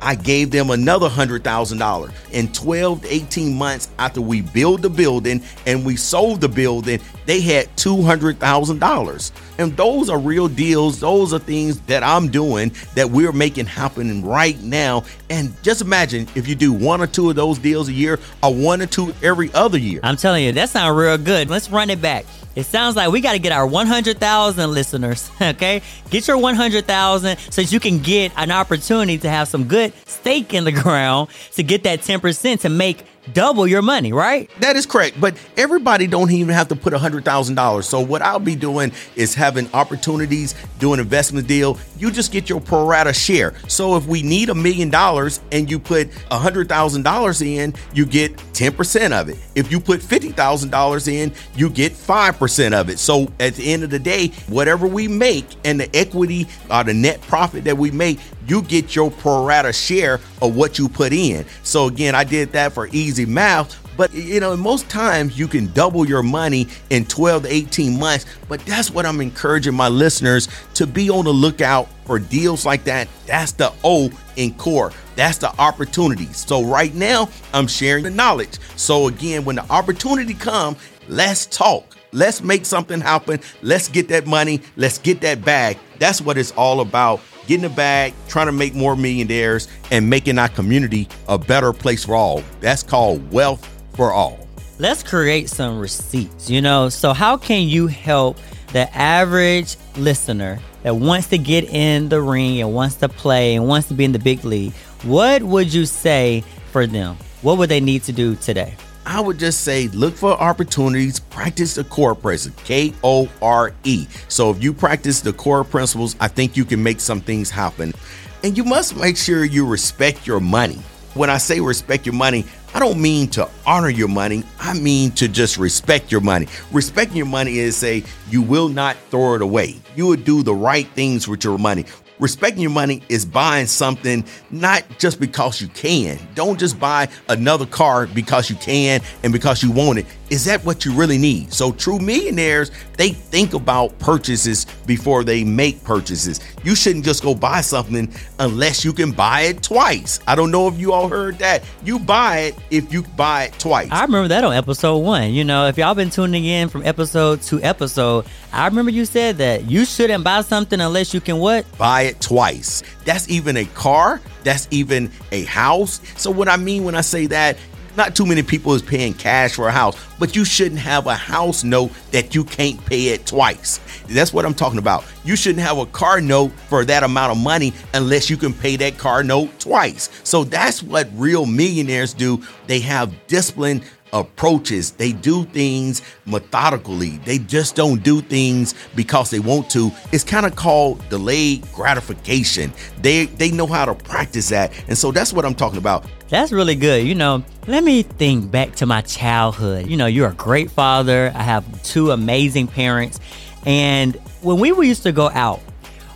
I 0.02 0.16
gave 0.16 0.52
them 0.52 0.70
another 0.70 1.08
$100,000. 1.10 2.12
In 2.32 2.52
12 2.52 3.02
to 3.02 3.14
18 3.14 3.58
months 3.58 3.90
after 4.00 4.22
we 4.22 4.42
built 4.42 4.82
the 4.82 4.90
building 4.90 5.44
and 5.66 5.86
we 5.86 5.96
sold 5.96 6.42
the 6.42 6.50
building, 6.50 7.00
they 7.26 7.42
had 7.42 7.68
$200,000. 7.78 9.32
And 9.60 9.78
those 9.78 10.10
are 10.10 10.18
real 10.18 10.48
deals. 10.48 11.00
Those 11.00 11.34
are 11.34 11.40
things 11.40 11.80
that 11.82 12.04
I'm 12.04 12.30
doing 12.30 12.72
that 12.96 13.10
we're 13.10 13.32
making 13.32 13.68
happen 13.68 14.24
right 14.24 14.60
now. 14.62 15.04
And 15.30 15.54
just 15.64 15.82
imagine 15.82 16.28
if 16.36 16.48
you 16.48 16.56
do 16.56 16.74
one 16.74 17.02
or 17.02 17.08
two 17.08 17.30
of 17.30 17.36
those 17.36 17.60
deals 17.60 17.88
a 17.88 17.94
year 17.94 18.20
or 18.42 18.54
one 18.54 18.82
or 18.82 18.88
two 18.88 19.14
every 19.22 19.54
other 19.54 19.78
year. 19.78 20.00
I'm 20.04 20.18
telling 20.18 20.44
you, 20.44 20.52
that 20.54 20.70
sounds 20.70 20.98
real 20.98 21.18
good. 21.18 21.50
Let's 21.50 21.70
run 21.70 21.90
it 21.90 22.02
back. 22.02 22.26
It 22.56 22.64
sounds 22.66 22.96
like 22.96 23.12
we 23.12 23.22
got 23.22 23.34
to 23.34 23.40
get 23.40 23.52
our 23.52 23.66
100,000 23.66 24.72
listeners, 24.72 25.32
okay? 25.42 25.82
Get 26.10 26.28
your 26.28 26.38
100,000 26.38 27.38
so 27.38 27.62
that 27.62 27.72
you 27.72 27.80
can 27.80 28.00
get 28.00 28.32
an 28.36 28.52
opportunity 28.52 29.18
to 29.20 29.30
have 29.30 29.48
some 29.48 29.66
good 29.66 29.94
stake 30.06 30.54
in 30.54 30.66
the 30.66 30.72
ground 30.84 31.30
to 31.54 31.64
get 31.64 31.84
that 31.84 32.02
10% 32.02 32.62
to 32.62 32.70
make 32.70 33.06
double 33.34 33.68
your 33.68 33.82
money, 33.82 34.14
right? 34.14 34.50
That 34.60 34.76
is 34.76 34.86
correct. 34.86 35.20
But 35.20 35.36
everybody 35.58 36.08
don't 36.08 36.32
even 36.32 36.54
have 36.54 36.68
to 36.70 36.76
put 36.76 36.94
a 36.94 36.98
hundred 36.98 37.26
thousand 37.26 37.56
dollars. 37.56 37.88
So 37.88 38.00
what 38.00 38.22
I'll 38.22 38.40
be 38.40 38.56
doing 38.56 38.92
is 39.16 39.34
having 39.34 39.70
opportunities, 39.74 40.56
doing 40.80 41.00
investment 41.00 41.48
deal. 41.48 41.78
You 41.98 42.12
just 42.12 42.32
get 42.32 42.50
your 42.50 42.62
pro 42.62 42.86
rata 42.88 43.14
share. 43.14 43.54
So 43.68 43.96
if 43.96 44.06
we 44.08 44.22
need 44.22 44.50
a 44.50 44.56
million 44.56 44.90
dollars 44.90 45.40
and 45.52 45.70
you 45.70 45.80
put 45.80 46.10
a 46.30 46.38
hundred 46.38 46.70
thousand 46.70 47.04
dollars 47.04 47.42
in, 47.42 47.74
you 47.94 48.06
get 48.06 48.36
10% 48.54 49.12
of 49.12 49.30
it. 49.30 49.38
If 49.56 49.72
you 49.72 49.80
put 49.80 50.02
fifty 50.02 50.32
thousand 50.32 50.70
dollars 50.70 51.08
in, 51.08 51.32
you 51.56 51.70
get 51.70 51.94
five 51.94 52.38
percent 52.38 52.74
of 52.74 52.90
it. 52.90 53.00
So 53.00 53.32
at 53.40 53.56
the 53.56 53.72
end 53.72 53.84
of 53.84 53.90
the 53.90 54.00
day, 54.00 54.30
whatever 54.48 54.88
we 54.88 55.08
make 55.08 55.46
and 55.66 55.80
the 55.80 55.96
equity 55.96 56.48
or 56.70 56.84
the 56.84 56.94
net 56.94 57.22
profit 57.22 57.64
that 57.66 57.78
we 57.78 57.92
make, 57.92 58.20
you 58.48 58.62
get 58.62 58.96
your 58.96 59.12
pro 59.12 59.46
rata 59.46 59.74
share 59.74 60.20
of 60.42 60.56
what 60.56 60.78
you 60.80 60.90
put 60.90 61.14
in. 61.14 61.46
So 61.64 61.88
again, 61.88 62.16
I 62.16 62.24
did 62.24 62.52
that 62.54 62.74
for 62.74 62.88
easy 62.88 63.26
math. 63.26 63.78
But 63.98 64.14
you 64.14 64.40
know, 64.40 64.56
most 64.56 64.90
times 64.90 65.38
you 65.38 65.48
can 65.48 65.72
double 65.74 66.08
your 66.08 66.24
money 66.24 66.68
in 66.90 67.06
12 67.06 67.44
to 67.44 67.54
18 67.54 68.00
months. 68.00 68.26
But 68.48 68.66
that's 68.66 68.90
what 68.90 69.06
I'm 69.06 69.22
encouraging 69.22 69.76
my 69.76 69.90
listeners 69.90 70.48
to 70.76 70.88
be 70.88 71.10
on 71.10 71.26
the 71.26 71.32
lookout 71.32 71.88
for 72.06 72.18
deals 72.18 72.66
like 72.66 72.84
that. 72.86 73.08
That's 73.28 73.52
the 73.52 73.72
O 73.84 74.10
in 74.38 74.54
core. 74.56 74.92
That's 75.16 75.38
the 75.38 75.54
opportunity. 75.60 76.26
So 76.34 76.64
right 76.64 76.94
now, 76.96 77.30
I'm 77.54 77.68
sharing 77.68 78.04
the 78.04 78.10
knowledge. 78.10 78.58
So 78.76 79.08
again, 79.08 79.46
when 79.46 79.58
the 79.58 79.72
opportunity 79.72 80.34
comes, 80.34 80.78
let's 81.08 81.46
talk. 81.46 81.98
Let's 82.14 82.42
make 82.42 82.66
something 82.66 83.00
happen. 83.00 83.40
Let's 83.62 83.88
get 83.88 84.08
that 84.10 84.26
money. 84.26 84.62
Let's 84.76 84.98
get 84.98 85.22
that 85.22 85.46
bag. 85.46 85.78
That's 86.00 86.22
what 86.22 86.38
it's 86.38 86.52
all 86.52 86.82
about 86.82 87.22
getting 87.52 87.66
a 87.66 87.76
bag, 87.76 88.14
trying 88.30 88.46
to 88.46 88.54
make 88.54 88.74
more 88.74 88.96
millionaires, 88.96 89.68
and 89.92 90.10
making 90.10 90.40
our 90.40 90.48
community 90.48 91.06
a 91.28 91.38
better 91.38 91.74
place 91.74 92.06
for 92.06 92.16
all. 92.16 92.42
That's 92.62 92.82
called 92.82 93.30
wealth 93.30 93.68
for 93.94 94.14
all. 94.14 94.48
Let's 94.80 95.04
create 95.04 95.50
some 95.50 95.78
receipts, 95.78 96.50
you 96.50 96.62
know? 96.62 96.88
So, 96.88 97.12
how 97.12 97.36
can 97.36 97.68
you 97.68 97.88
help 97.88 98.38
the 98.72 98.94
average 98.96 99.76
listener 99.98 100.60
that 100.84 100.96
wants 100.96 101.28
to 101.28 101.38
get 101.38 101.66
in 101.66 102.08
the 102.08 102.22
ring 102.22 102.62
and 102.62 102.74
wants 102.74 102.96
to 102.96 103.10
play 103.10 103.56
and 103.56 103.68
wants 103.68 103.90
to 103.90 103.96
be 103.96 104.06
in 104.06 104.14
the 104.14 104.20
big 104.20 104.46
league? 104.46 104.72
What 105.04 105.44
would 105.44 105.74
you 105.74 105.86
say 105.86 106.46
for 106.72 106.88
them? 106.88 107.18
What 107.42 107.58
would 107.58 107.68
they 107.68 107.82
need 107.82 108.04
to 108.04 108.14
do 108.14 108.36
today? 108.36 108.76
I 109.12 109.20
would 109.20 109.38
just 109.38 109.66
say 109.66 109.90
look 109.90 110.16
for 110.16 110.32
opportunities, 110.32 111.20
practice 111.20 111.76
the 111.76 111.84
core 111.84 112.16
principles, 112.16 112.64
K 112.64 112.94
O 113.04 113.28
R 113.42 113.74
E. 113.84 114.08
So 114.30 114.52
if 114.52 114.64
you 114.64 114.72
practice 114.72 115.20
the 115.20 115.34
core 115.34 115.66
principles, 115.66 116.16
I 116.22 116.30
think 116.30 116.56
you 116.56 116.64
can 116.64 116.82
make 116.82 117.02
some 117.02 117.20
things 117.20 117.50
happen. 117.50 117.94
And 118.42 118.58
you 118.58 118.64
must 118.64 118.96
make 118.96 119.18
sure 119.18 119.44
you 119.44 119.68
respect 119.68 120.26
your 120.26 120.40
money. 120.40 120.80
When 121.14 121.30
I 121.30 121.40
say 121.40 121.60
respect 121.60 122.06
your 122.06 122.16
money, 122.16 122.46
I 122.74 122.80
don't 122.80 123.02
mean 123.02 123.28
to 123.32 123.50
honor 123.68 123.90
your 123.90 124.08
money. 124.08 124.46
I 124.58 124.80
mean 124.80 125.12
to 125.12 125.28
just 125.28 125.58
respect 125.58 126.10
your 126.10 126.22
money. 126.22 126.48
Respecting 126.72 127.18
your 127.18 127.26
money 127.26 127.60
is 127.60 127.76
say 127.76 128.06
you 128.30 128.42
will 128.42 128.70
not 128.70 128.96
throw 129.10 129.36
it 129.36 129.42
away. 129.42 129.76
You 129.98 130.08
will 130.08 130.16
do 130.16 130.42
the 130.42 130.56
right 130.56 130.88
things 130.88 131.28
with 131.28 131.44
your 131.44 131.58
money. 131.58 131.84
Respecting 132.22 132.62
your 132.62 132.70
money 132.70 133.02
is 133.10 133.26
buying 133.26 133.66
something 133.66 134.24
not 134.52 134.84
just 135.00 135.20
because 135.20 135.60
you 135.60 135.68
can. 135.70 136.20
Don't 136.36 136.60
just 136.60 136.80
buy 136.80 137.10
another 137.30 137.66
car 137.66 138.06
because 138.06 138.48
you 138.48 138.56
can 138.58 139.02
and 139.24 139.34
because 139.34 139.64
you 139.64 139.72
want 139.72 139.98
it. 139.98 140.06
Is 140.32 140.46
that 140.46 140.64
what 140.64 140.86
you 140.86 140.94
really 140.94 141.18
need? 141.18 141.52
So, 141.52 141.74
true 141.74 142.00
millionaires, 142.00 142.72
they 142.96 143.10
think 143.10 143.54
about 143.54 144.00
purchases 144.00 144.66
before 144.86 145.26
they 145.26 145.44
make 145.44 145.84
purchases. 145.84 146.40
You 146.64 146.74
shouldn't 146.74 147.04
just 147.04 147.22
go 147.22 147.36
buy 147.36 147.60
something 147.60 148.10
unless 148.40 148.86
you 148.86 148.94
can 148.94 149.12
buy 149.12 149.42
it 149.42 149.62
twice. 149.62 150.22
I 150.26 150.36
don't 150.36 150.50
know 150.50 150.70
if 150.70 150.80
you 150.80 150.94
all 150.94 151.10
heard 151.10 151.38
that. 151.40 151.66
You 151.84 152.00
buy 152.00 152.38
it 152.38 152.56
if 152.70 152.94
you 152.94 153.02
buy 153.04 153.44
it 153.44 153.60
twice. 153.60 153.90
I 153.92 154.04
remember 154.04 154.30
that 154.30 154.46
on 154.46 154.54
episode 154.54 155.00
one. 155.00 155.34
You 155.34 155.44
know, 155.44 155.68
if 155.68 155.78
y'all 155.78 155.96
been 155.96 156.10
tuning 156.10 156.46
in 156.46 156.70
from 156.70 156.86
episode 156.86 157.42
to 157.44 157.62
episode, 157.62 158.26
I 158.54 158.68
remember 158.68 158.92
you 158.92 159.04
said 159.04 159.38
that 159.40 159.66
you 159.66 159.84
shouldn't 159.84 160.24
buy 160.24 160.44
something 160.44 160.80
unless 160.80 161.14
you 161.14 161.20
can 161.20 161.40
what? 161.40 161.66
Buy 161.78 162.04
it 162.04 162.22
twice. 162.22 162.84
That's 163.04 163.30
even 163.30 163.58
a 163.58 163.66
car, 163.66 164.22
that's 164.46 164.70
even 164.72 165.12
a 165.34 165.44
house. 165.44 166.00
So, 166.16 166.32
what 166.32 166.48
I 166.48 166.56
mean 166.56 166.86
when 166.86 166.96
I 166.96 167.02
say 167.02 167.26
that, 167.26 167.58
not 167.98 168.16
too 168.16 168.26
many 168.26 168.44
people 168.44 168.74
is 168.74 168.82
paying 168.82 169.14
cash 169.14 169.56
for 169.56 169.68
a 169.68 169.72
house, 169.72 169.98
but 170.20 170.36
you 170.36 170.46
shouldn't 170.46 170.80
have 170.80 171.08
a 171.08 171.16
house 171.16 171.64
note 171.64 171.92
that 172.12 172.34
you 172.36 172.44
can't 172.44 172.84
pay 172.86 173.10
it 173.10 173.26
twice. 173.26 173.80
That's 174.08 174.34
what 174.34 174.46
I'm 174.46 174.54
talking 174.54 174.80
about. 174.80 175.06
You 175.24 175.36
shouldn't 175.36 175.64
have 175.64 175.78
a 175.78 175.86
car 175.86 176.22
note 176.22 176.52
for 176.68 176.86
that 176.86 177.04
amount 177.04 177.32
of 177.32 177.38
money 177.38 177.74
unless 177.94 178.30
you 178.30 178.38
can 178.38 178.54
pay 178.54 178.76
that 178.78 178.98
car 178.98 179.24
note 179.24 179.60
twice. 179.60 180.10
So 180.24 180.44
that's 180.44 180.82
what 180.82 181.10
real 181.14 181.46
millionaires 181.46 182.14
do. 182.14 182.44
They 182.68 182.80
have 182.82 183.14
discipline 183.28 183.84
approaches. 184.14 184.92
They 184.92 185.12
do 185.12 185.46
things 185.46 186.02
methodically. 186.26 187.18
They 187.20 187.38
just 187.38 187.76
don't 187.76 188.04
do 188.04 188.22
things 188.22 188.76
because 188.96 189.30
they 189.30 189.40
want 189.40 189.70
to. 189.72 189.92
It's 190.12 190.24
kind 190.24 190.46
of 190.46 190.56
called 190.56 191.08
delayed 191.10 191.70
gratification. 191.74 192.74
They 193.02 193.26
they 193.26 193.52
know 193.52 193.68
how 193.68 193.86
to 193.86 193.96
practice 193.96 194.50
that. 194.50 194.72
And 194.88 194.98
so 194.98 195.12
that's 195.12 195.34
what 195.34 195.46
I'm 195.46 195.56
talking 195.56 195.78
about. 195.78 196.06
That's 196.30 196.52
really 196.52 196.76
good. 196.76 197.06
You 197.06 197.16
know, 197.16 197.44
let 197.68 197.84
me 197.84 198.04
think 198.04 198.52
back 198.52 198.76
to 198.78 198.86
my 198.86 199.02
childhood. 199.02 199.88
You 199.88 199.98
know, 199.98 200.06
you're 200.06 200.30
a 200.30 200.34
great 200.34 200.72
father. 200.72 201.32
I 201.36 201.44
have 201.44 201.84
two 201.84 202.12
amazing 202.12 202.68
parents. 202.68 203.20
And 203.66 204.16
when 204.42 204.60
we 204.60 204.88
used 204.88 205.04
to 205.04 205.12
go 205.12 205.30
out, 205.30 205.60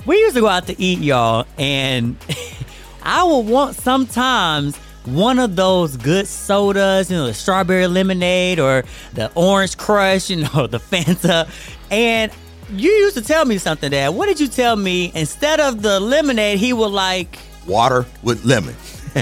we 0.06 0.18
used 0.18 0.36
to 0.36 0.42
go 0.42 0.48
out 0.48 0.68
to 0.68 0.80
eat, 0.82 1.00
y'all, 1.00 1.46
and 1.58 2.16
I 3.04 3.24
would 3.24 3.48
want 3.48 3.76
sometimes 3.76 4.80
one 5.08 5.40
of 5.40 5.56
those 5.56 5.98
good 5.98 6.28
sodas, 6.28 7.10
you 7.10 7.18
know, 7.18 7.28
the 7.28 7.34
strawberry 7.34 7.88
lemonade 7.88 8.60
or 8.60 8.84
the 9.14 9.32
orange 9.36 9.78
crush, 9.78 10.30
you 10.30 10.38
know, 10.38 10.68
the 10.68 10.80
Fanta. 10.80 11.50
And 11.92 12.32
you 12.72 12.92
used 12.92 13.16
to 13.16 13.24
tell 13.24 13.46
me 13.46 13.58
something, 13.58 13.92
Dad. 13.92 14.10
What 14.10 14.28
did 14.28 14.40
you 14.40 14.48
tell 14.48 14.76
me? 14.76 15.12
Instead 15.14 15.60
of 15.60 15.82
the 15.82 16.00
lemonade, 16.00 16.60
he 16.60 16.74
would 16.74 16.92
like 16.92 17.38
water 17.68 18.06
with 18.24 18.44
lemon. 18.46 18.76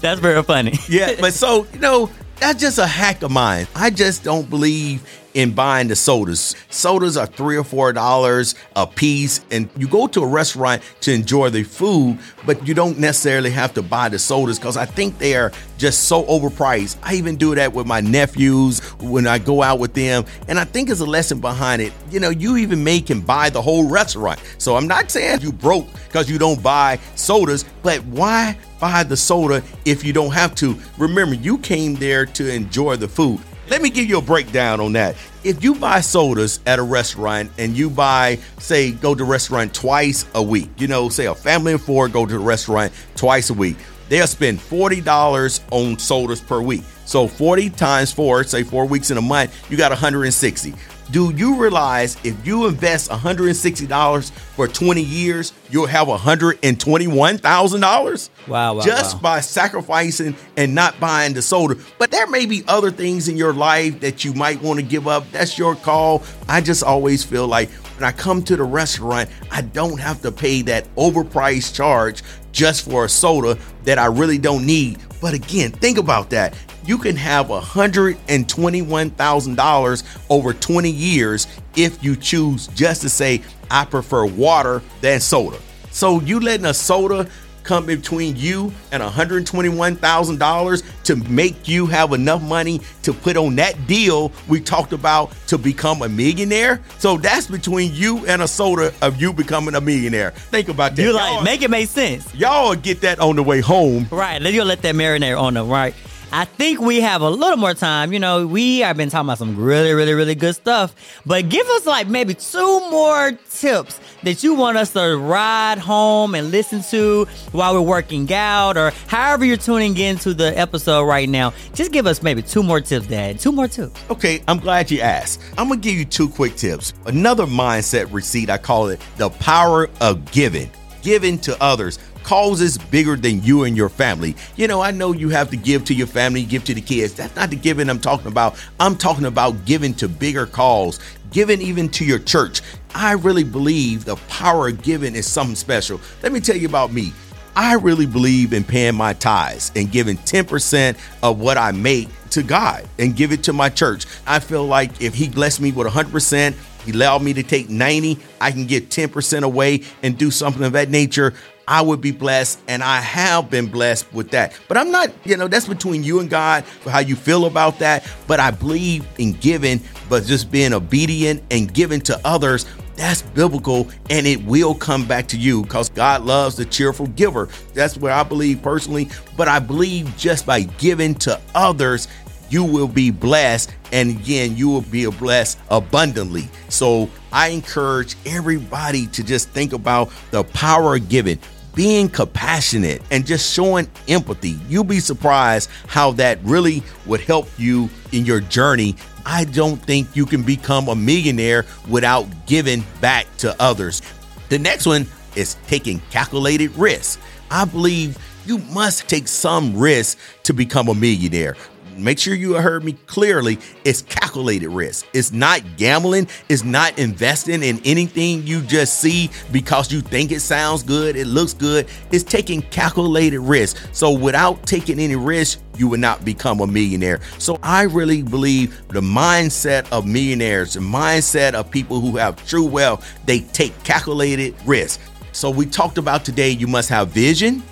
That's 0.00 0.20
very 0.20 0.42
funny. 0.42 0.74
yeah, 0.88 1.14
but 1.20 1.34
so, 1.34 1.66
you 1.72 1.78
know, 1.78 2.10
that's 2.40 2.60
just 2.60 2.78
a 2.78 2.86
hack 2.86 3.22
of 3.22 3.30
mine. 3.30 3.66
I 3.74 3.90
just 3.90 4.24
don't 4.24 4.48
believe 4.48 5.06
in 5.34 5.52
buying 5.52 5.88
the 5.88 5.94
sodas. 5.94 6.56
Sodas 6.70 7.16
are 7.16 7.26
three 7.26 7.56
or 7.56 7.64
four 7.64 7.92
dollars 7.92 8.54
a 8.74 8.86
piece, 8.86 9.44
and 9.50 9.68
you 9.76 9.86
go 9.86 10.06
to 10.08 10.22
a 10.22 10.26
restaurant 10.26 10.82
to 11.02 11.12
enjoy 11.12 11.50
the 11.50 11.62
food, 11.62 12.18
but 12.46 12.66
you 12.66 12.74
don't 12.74 12.98
necessarily 12.98 13.50
have 13.50 13.74
to 13.74 13.82
buy 13.82 14.08
the 14.08 14.18
sodas 14.18 14.58
because 14.58 14.76
I 14.76 14.86
think 14.86 15.18
they 15.18 15.36
are 15.36 15.52
just 15.78 16.04
so 16.04 16.24
overpriced. 16.24 16.96
I 17.02 17.14
even 17.14 17.36
do 17.36 17.54
that 17.54 17.72
with 17.72 17.86
my 17.86 18.00
nephews 18.00 18.80
when 19.00 19.26
I 19.26 19.38
go 19.38 19.62
out 19.62 19.78
with 19.78 19.94
them, 19.94 20.24
and 20.48 20.58
I 20.58 20.64
think 20.64 20.88
there's 20.88 21.00
a 21.00 21.06
lesson 21.06 21.40
behind 21.40 21.82
it. 21.82 21.92
You 22.10 22.20
know, 22.20 22.30
you 22.30 22.56
even 22.56 22.82
make 22.82 23.10
and 23.10 23.24
buy 23.24 23.50
the 23.50 23.62
whole 23.62 23.88
restaurant. 23.88 24.40
So 24.58 24.76
I'm 24.76 24.88
not 24.88 25.10
saying 25.10 25.42
you 25.42 25.52
broke 25.52 25.86
because 26.08 26.28
you 26.28 26.38
don't 26.38 26.62
buy 26.62 26.98
sodas, 27.14 27.64
but 27.82 28.02
why 28.06 28.56
buy 28.80 29.02
the 29.02 29.16
soda 29.16 29.62
if 29.84 30.02
you 30.02 30.12
don't 30.12 30.32
have 30.32 30.54
to? 30.56 30.76
Remember, 30.98 31.34
you 31.34 31.58
came 31.58 31.94
there 31.94 32.26
to 32.26 32.52
enjoy 32.52 32.96
the 32.96 33.08
food. 33.08 33.40
Let 33.68 33.82
me 33.82 33.90
give 33.90 34.06
you 34.06 34.18
a 34.18 34.22
breakdown 34.22 34.80
on 34.80 34.94
that. 34.94 35.14
If 35.44 35.62
you 35.62 35.76
buy 35.76 36.00
sodas 36.00 36.58
at 36.66 36.80
a 36.80 36.82
restaurant 36.82 37.52
and 37.56 37.76
you 37.76 37.88
buy, 37.88 38.40
say, 38.58 38.90
go 38.90 39.14
to 39.14 39.22
restaurant 39.22 39.72
twice 39.72 40.26
a 40.34 40.42
week, 40.42 40.68
you 40.76 40.88
know, 40.88 41.08
say 41.08 41.26
a 41.26 41.34
family 41.34 41.74
of 41.74 41.82
four 41.82 42.08
go 42.08 42.26
to 42.26 42.32
the 42.32 42.38
restaurant 42.40 42.92
twice 43.14 43.50
a 43.50 43.54
week, 43.54 43.76
they'll 44.08 44.26
spend 44.26 44.58
$40 44.58 45.60
on 45.70 45.98
sodas 46.00 46.40
per 46.40 46.60
week. 46.60 46.82
So 47.04 47.28
40 47.28 47.70
times 47.70 48.12
four, 48.12 48.42
say 48.42 48.64
four 48.64 48.86
weeks 48.86 49.12
in 49.12 49.18
a 49.18 49.22
month, 49.22 49.70
you 49.70 49.76
got 49.76 49.92
160. 49.92 50.74
Do 51.10 51.34
you 51.34 51.56
realize 51.56 52.16
if 52.22 52.46
you 52.46 52.68
invest 52.68 53.10
$160 53.10 54.30
for 54.30 54.68
20 54.68 55.02
years, 55.02 55.52
you'll 55.68 55.86
have 55.86 56.06
$121,000? 56.06 58.30
Wow, 58.46 58.74
wow, 58.74 58.80
Just 58.80 59.16
wow. 59.16 59.20
by 59.20 59.40
sacrificing 59.40 60.36
and 60.56 60.72
not 60.72 61.00
buying 61.00 61.34
the 61.34 61.42
soda. 61.42 61.74
But 61.98 62.12
there 62.12 62.28
may 62.28 62.46
be 62.46 62.62
other 62.68 62.92
things 62.92 63.26
in 63.26 63.36
your 63.36 63.52
life 63.52 63.98
that 64.00 64.24
you 64.24 64.34
might 64.34 64.62
want 64.62 64.78
to 64.78 64.84
give 64.84 65.08
up. 65.08 65.28
That's 65.32 65.58
your 65.58 65.74
call. 65.74 66.22
I 66.48 66.60
just 66.60 66.84
always 66.84 67.24
feel 67.24 67.48
like 67.48 67.70
when 67.98 68.04
I 68.04 68.12
come 68.12 68.40
to 68.44 68.54
the 68.56 68.62
restaurant, 68.62 69.28
I 69.50 69.62
don't 69.62 69.98
have 69.98 70.22
to 70.22 70.30
pay 70.30 70.62
that 70.62 70.86
overpriced 70.94 71.74
charge 71.74 72.22
just 72.52 72.88
for 72.88 73.06
a 73.06 73.08
soda 73.08 73.58
that 73.82 73.98
I 73.98 74.06
really 74.06 74.38
don't 74.38 74.64
need. 74.64 75.00
But 75.20 75.34
again, 75.34 75.70
think 75.70 75.98
about 75.98 76.30
that. 76.30 76.54
You 76.86 76.96
can 76.98 77.14
have 77.16 77.48
$121,000 77.48 80.16
over 80.30 80.54
20 80.54 80.90
years 80.90 81.46
if 81.76 82.02
you 82.02 82.16
choose 82.16 82.66
just 82.68 83.02
to 83.02 83.10
say, 83.10 83.42
I 83.70 83.84
prefer 83.84 84.24
water 84.26 84.82
than 85.00 85.20
soda. 85.20 85.58
So 85.90 86.20
you 86.20 86.40
letting 86.40 86.66
a 86.66 86.74
soda 86.74 87.28
come 87.70 87.86
between 87.86 88.34
you 88.34 88.72
and 88.90 89.00
$121,000 89.00 90.82
to 91.04 91.16
make 91.30 91.68
you 91.68 91.86
have 91.86 92.12
enough 92.12 92.42
money 92.42 92.80
to 93.02 93.12
put 93.12 93.36
on 93.36 93.54
that 93.54 93.86
deal 93.86 94.32
we 94.48 94.60
talked 94.60 94.92
about 94.92 95.30
to 95.46 95.56
become 95.56 96.02
a 96.02 96.08
millionaire. 96.08 96.80
So 96.98 97.16
that's 97.16 97.46
between 97.46 97.94
you 97.94 98.26
and 98.26 98.42
a 98.42 98.48
soda 98.48 98.92
of 99.02 99.20
you 99.20 99.32
becoming 99.32 99.76
a 99.76 99.80
millionaire. 99.80 100.32
Think 100.32 100.68
about 100.68 100.96
that. 100.96 101.02
You 101.02 101.12
like 101.12 101.32
Y'all- 101.32 101.42
make 101.44 101.62
it 101.62 101.70
make 101.70 101.88
sense. 101.88 102.34
Y'all 102.34 102.74
get 102.74 103.02
that 103.02 103.20
on 103.20 103.36
the 103.36 103.42
way 103.44 103.60
home. 103.60 104.08
Right. 104.10 104.42
Let 104.42 104.52
you 104.52 104.64
let 104.64 104.82
that 104.82 104.96
marinate 104.96 105.40
on 105.40 105.54
them, 105.54 105.68
right? 105.68 105.94
I 106.32 106.46
think 106.46 106.80
we 106.80 107.00
have 107.00 107.22
a 107.22 107.30
little 107.30 107.56
more 107.56 107.74
time. 107.74 108.12
You 108.12 108.18
know, 108.18 108.46
we 108.46 108.80
have 108.80 108.96
been 108.96 109.10
talking 109.10 109.26
about 109.28 109.38
some 109.38 109.56
really, 109.56 109.92
really, 109.92 110.14
really 110.14 110.34
good 110.34 110.54
stuff. 110.56 110.94
But 111.26 111.48
give 111.48 111.66
us 111.68 111.86
like 111.86 112.08
maybe 112.08 112.34
two 112.34 112.80
more 112.90 113.32
tips 113.50 113.99
that 114.22 114.42
you 114.42 114.54
want 114.54 114.76
us 114.76 114.92
to 114.92 115.16
ride 115.16 115.78
home 115.78 116.34
and 116.34 116.50
listen 116.50 116.82
to 116.90 117.26
while 117.52 117.74
we're 117.74 117.80
working 117.80 118.32
out 118.32 118.76
or 118.76 118.90
however 119.06 119.44
you're 119.44 119.56
tuning 119.56 119.96
into 119.96 120.34
the 120.34 120.56
episode 120.58 121.04
right 121.04 121.28
now. 121.28 121.52
Just 121.74 121.92
give 121.92 122.06
us 122.06 122.22
maybe 122.22 122.42
two 122.42 122.62
more 122.62 122.80
tips, 122.80 123.06
Dad. 123.06 123.38
Two 123.38 123.52
more 123.52 123.68
tips. 123.68 124.00
Okay, 124.10 124.42
I'm 124.48 124.58
glad 124.58 124.90
you 124.90 125.00
asked. 125.00 125.40
I'm 125.58 125.68
gonna 125.68 125.80
give 125.80 125.94
you 125.94 126.04
two 126.04 126.28
quick 126.28 126.56
tips. 126.56 126.92
Another 127.06 127.46
mindset 127.46 128.12
receipt, 128.12 128.50
I 128.50 128.58
call 128.58 128.88
it 128.88 129.00
the 129.16 129.30
power 129.30 129.88
of 130.00 130.30
giving. 130.32 130.70
Giving 131.02 131.38
to 131.40 131.56
others. 131.62 131.98
Causes 132.22 132.76
bigger 132.76 133.16
than 133.16 133.42
you 133.42 133.64
and 133.64 133.76
your 133.76 133.88
family. 133.88 134.36
You 134.56 134.68
know, 134.68 134.80
I 134.82 134.90
know 134.90 135.12
you 135.12 135.30
have 135.30 135.50
to 135.50 135.56
give 135.56 135.84
to 135.86 135.94
your 135.94 136.06
family, 136.06 136.44
give 136.44 136.64
to 136.64 136.74
the 136.74 136.80
kids. 136.80 137.14
That's 137.14 137.34
not 137.34 137.50
the 137.50 137.56
giving 137.56 137.88
I'm 137.88 138.00
talking 138.00 138.26
about. 138.26 138.62
I'm 138.78 138.96
talking 138.96 139.24
about 139.24 139.64
giving 139.64 139.94
to 139.94 140.08
bigger 140.08 140.46
cause, 140.46 141.00
giving 141.30 141.62
even 141.62 141.88
to 141.90 142.04
your 142.04 142.18
church. 142.18 142.60
I 142.94 143.12
really 143.12 143.44
believe 143.44 144.04
the 144.04 144.16
power 144.28 144.68
of 144.68 144.82
giving 144.82 145.14
is 145.14 145.26
something 145.26 145.56
special. 145.56 146.00
Let 146.22 146.32
me 146.32 146.40
tell 146.40 146.56
you 146.56 146.68
about 146.68 146.92
me. 146.92 147.12
I 147.56 147.74
really 147.74 148.06
believe 148.06 148.52
in 148.52 148.64
paying 148.64 148.94
my 148.94 149.12
tithes 149.12 149.72
and 149.74 149.90
giving 149.90 150.16
10% 150.18 150.96
of 151.22 151.40
what 151.40 151.58
I 151.58 151.72
make 151.72 152.08
to 152.30 152.42
God 152.42 152.88
and 152.98 153.16
give 153.16 153.32
it 153.32 153.42
to 153.44 153.52
my 153.52 153.68
church. 153.68 154.06
I 154.26 154.38
feel 154.38 154.64
like 154.64 155.02
if 155.02 155.14
He 155.14 155.28
blessed 155.28 155.60
me 155.60 155.72
with 155.72 155.86
100%, 155.86 156.54
He 156.84 156.92
allowed 156.92 157.22
me 157.22 157.32
to 157.34 157.42
take 157.42 157.68
90, 157.68 158.18
I 158.40 158.50
can 158.52 158.66
get 158.66 158.90
10% 158.90 159.42
away 159.42 159.82
and 160.02 160.16
do 160.16 160.30
something 160.30 160.64
of 160.64 160.72
that 160.72 160.90
nature. 160.90 161.34
I 161.68 161.82
would 161.82 162.00
be 162.00 162.10
blessed, 162.10 162.58
and 162.66 162.82
I 162.82 163.00
have 163.00 163.48
been 163.48 163.66
blessed 163.66 164.12
with 164.12 164.30
that. 164.32 164.58
But 164.66 164.76
I'm 164.76 164.90
not, 164.90 165.12
you 165.24 165.36
know, 165.36 165.46
that's 165.46 165.68
between 165.68 166.02
you 166.02 166.18
and 166.18 166.28
God 166.28 166.64
for 166.64 166.90
how 166.90 166.98
you 166.98 167.14
feel 167.14 167.46
about 167.46 167.78
that. 167.78 168.10
But 168.26 168.40
I 168.40 168.50
believe 168.50 169.06
in 169.18 169.34
giving, 169.34 169.80
but 170.08 170.24
just 170.24 170.50
being 170.50 170.72
obedient 170.72 171.44
and 171.52 171.72
giving 171.72 172.00
to 172.02 172.20
others 172.24 172.66
that's 173.00 173.22
biblical 173.22 173.88
and 174.10 174.26
it 174.26 174.44
will 174.44 174.74
come 174.74 175.06
back 175.06 175.26
to 175.28 175.38
you 175.38 175.62
because 175.62 175.88
God 175.88 176.22
loves 176.22 176.56
the 176.56 176.66
cheerful 176.66 177.06
giver. 177.06 177.48
That's 177.72 177.96
where 177.96 178.12
I 178.12 178.22
believe 178.22 178.60
personally. 178.60 179.08
But 179.38 179.48
I 179.48 179.58
believe 179.58 180.14
just 180.18 180.44
by 180.44 180.62
giving 180.62 181.14
to 181.16 181.40
others, 181.54 182.08
you 182.50 182.64
will 182.64 182.88
be 182.88 183.10
blessed. 183.10 183.74
And 183.92 184.10
again, 184.10 184.56
you 184.56 184.68
will 184.68 184.82
be 184.82 185.06
blessed 185.06 185.58
abundantly. 185.70 186.48
So 186.68 187.08
I 187.32 187.48
encourage 187.48 188.16
everybody 188.26 189.06
to 189.08 189.24
just 189.24 189.48
think 189.50 189.72
about 189.72 190.12
the 190.30 190.44
power 190.44 190.96
of 190.96 191.08
giving. 191.08 191.38
Being 191.74 192.08
compassionate 192.08 193.00
and 193.12 193.24
just 193.24 193.54
showing 193.54 193.88
empathy. 194.08 194.58
You'll 194.68 194.84
be 194.84 194.98
surprised 194.98 195.70
how 195.86 196.10
that 196.12 196.38
really 196.42 196.82
would 197.06 197.20
help 197.20 197.48
you 197.58 197.88
in 198.12 198.26
your 198.26 198.40
journey 198.40 198.96
I 199.26 199.44
don't 199.44 199.76
think 199.76 200.16
you 200.16 200.26
can 200.26 200.42
become 200.42 200.88
a 200.88 200.94
millionaire 200.94 201.66
without 201.88 202.26
giving 202.46 202.84
back 203.00 203.26
to 203.38 203.54
others. 203.60 204.02
The 204.48 204.58
next 204.58 204.86
one 204.86 205.06
is 205.36 205.56
taking 205.66 206.00
calculated 206.10 206.74
risks. 206.76 207.18
I 207.50 207.64
believe 207.64 208.18
you 208.46 208.58
must 208.58 209.08
take 209.08 209.28
some 209.28 209.76
risk 209.76 210.18
to 210.44 210.52
become 210.52 210.88
a 210.88 210.94
millionaire. 210.94 211.56
Make 211.96 212.18
sure 212.18 212.34
you 212.34 212.54
heard 212.54 212.84
me 212.84 212.92
clearly. 213.06 213.58
It's 213.84 214.02
calculated 214.02 214.68
risk. 214.68 215.06
It's 215.12 215.32
not 215.32 215.62
gambling. 215.76 216.28
It's 216.48 216.64
not 216.64 216.98
investing 216.98 217.62
in 217.62 217.80
anything 217.84 218.46
you 218.46 218.62
just 218.62 219.00
see 219.00 219.30
because 219.52 219.92
you 219.92 220.00
think 220.00 220.32
it 220.32 220.40
sounds 220.40 220.82
good, 220.82 221.16
it 221.16 221.26
looks 221.26 221.54
good. 221.54 221.88
It's 222.10 222.24
taking 222.24 222.62
calculated 222.62 223.40
risk. 223.40 223.76
So 223.92 224.10
without 224.10 224.66
taking 224.66 224.98
any 224.98 225.16
risk, 225.16 225.60
you 225.76 225.88
would 225.88 226.00
not 226.00 226.24
become 226.24 226.60
a 226.60 226.66
millionaire. 226.66 227.20
So 227.38 227.58
I 227.62 227.82
really 227.82 228.22
believe 228.22 228.86
the 228.88 229.00
mindset 229.00 229.90
of 229.90 230.06
millionaires, 230.06 230.74
the 230.74 230.80
mindset 230.80 231.54
of 231.54 231.70
people 231.70 232.00
who 232.00 232.16
have 232.16 232.44
true 232.46 232.66
wealth, 232.66 233.06
they 233.26 233.40
take 233.40 233.82
calculated 233.82 234.54
risk. 234.66 235.00
So 235.32 235.50
we 235.50 235.66
talked 235.66 235.98
about 235.98 236.24
today 236.24 236.50
you 236.50 236.66
must 236.66 236.88
have 236.88 237.08
vision, 237.08 237.62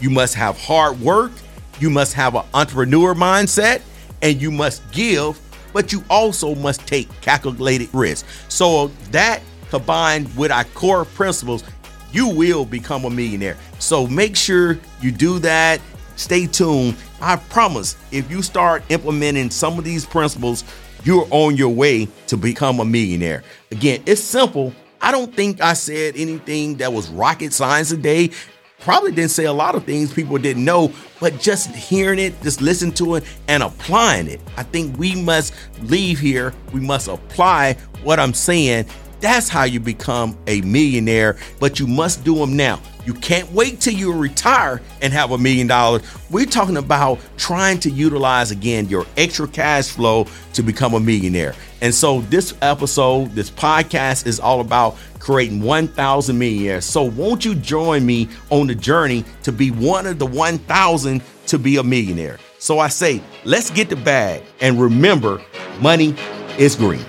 you 0.00 0.10
must 0.10 0.34
have 0.34 0.58
hard 0.58 1.00
work, 1.00 1.32
You 1.80 1.90
must 1.90 2.14
have 2.14 2.34
an 2.34 2.44
entrepreneur 2.54 3.14
mindset 3.14 3.82
and 4.22 4.40
you 4.40 4.50
must 4.50 4.88
give, 4.90 5.40
but 5.72 5.92
you 5.92 6.02
also 6.10 6.54
must 6.56 6.86
take 6.86 7.08
calculated 7.20 7.88
risk. 7.92 8.26
So 8.48 8.88
that 9.10 9.42
combined 9.70 10.34
with 10.36 10.50
our 10.50 10.64
core 10.64 11.04
principles, 11.04 11.62
you 12.12 12.28
will 12.28 12.64
become 12.64 13.04
a 13.04 13.10
millionaire. 13.10 13.56
So 13.78 14.06
make 14.06 14.34
sure 14.36 14.78
you 15.00 15.12
do 15.12 15.38
that. 15.40 15.80
Stay 16.16 16.46
tuned. 16.46 16.96
I 17.20 17.36
promise 17.36 17.96
if 18.10 18.30
you 18.30 18.42
start 18.42 18.82
implementing 18.88 19.50
some 19.50 19.78
of 19.78 19.84
these 19.84 20.04
principles, 20.04 20.64
you're 21.04 21.28
on 21.30 21.56
your 21.56 21.68
way 21.68 22.08
to 22.26 22.36
become 22.36 22.80
a 22.80 22.84
millionaire. 22.84 23.44
Again, 23.70 24.02
it's 24.04 24.20
simple. 24.20 24.72
I 25.00 25.12
don't 25.12 25.32
think 25.32 25.60
I 25.60 25.74
said 25.74 26.16
anything 26.16 26.78
that 26.78 26.92
was 26.92 27.08
rocket 27.08 27.52
science 27.52 27.90
today. 27.90 28.30
Probably 28.80 29.10
didn't 29.10 29.32
say 29.32 29.44
a 29.44 29.52
lot 29.52 29.74
of 29.74 29.84
things 29.84 30.12
people 30.12 30.38
didn't 30.38 30.64
know, 30.64 30.92
but 31.20 31.40
just 31.40 31.74
hearing 31.74 32.18
it, 32.18 32.40
just 32.42 32.60
listen 32.60 32.92
to 32.92 33.16
it 33.16 33.24
and 33.48 33.62
applying 33.62 34.28
it. 34.28 34.40
I 34.56 34.62
think 34.62 34.96
we 34.98 35.20
must 35.20 35.52
leave 35.82 36.20
here. 36.20 36.54
We 36.72 36.80
must 36.80 37.08
apply 37.08 37.74
what 38.02 38.20
I'm 38.20 38.32
saying 38.34 38.86
that's 39.20 39.48
how 39.48 39.64
you 39.64 39.80
become 39.80 40.38
a 40.46 40.60
millionaire, 40.60 41.36
but 41.58 41.80
you 41.80 41.86
must 41.86 42.24
do 42.24 42.36
them 42.36 42.56
now. 42.56 42.80
You 43.04 43.14
can't 43.14 43.50
wait 43.52 43.80
till 43.80 43.94
you 43.94 44.12
retire 44.12 44.80
and 45.02 45.12
have 45.12 45.32
a 45.32 45.38
million 45.38 45.66
dollars. 45.66 46.02
We're 46.30 46.46
talking 46.46 46.76
about 46.76 47.18
trying 47.36 47.80
to 47.80 47.90
utilize 47.90 48.50
again 48.50 48.88
your 48.88 49.06
extra 49.16 49.48
cash 49.48 49.88
flow 49.88 50.26
to 50.52 50.62
become 50.62 50.94
a 50.94 51.00
millionaire. 51.00 51.54
And 51.80 51.94
so 51.94 52.20
this 52.22 52.54
episode, 52.60 53.32
this 53.32 53.50
podcast 53.50 54.26
is 54.26 54.38
all 54.38 54.60
about 54.60 54.96
creating 55.18 55.62
1,000 55.62 56.38
millionaires. 56.38 56.84
So 56.84 57.02
won't 57.02 57.44
you 57.44 57.54
join 57.54 58.04
me 58.04 58.28
on 58.50 58.66
the 58.66 58.74
journey 58.74 59.24
to 59.42 59.52
be 59.52 59.70
one 59.70 60.06
of 60.06 60.18
the 60.18 60.26
1,000 60.26 61.22
to 61.46 61.58
be 61.58 61.76
a 61.76 61.82
millionaire? 61.82 62.38
So 62.58 62.78
I 62.78 62.88
say, 62.88 63.22
let's 63.44 63.70
get 63.70 63.88
the 63.88 63.96
bag 63.96 64.42
and 64.60 64.80
remember, 64.80 65.42
money 65.80 66.14
is 66.58 66.74
green. 66.74 67.04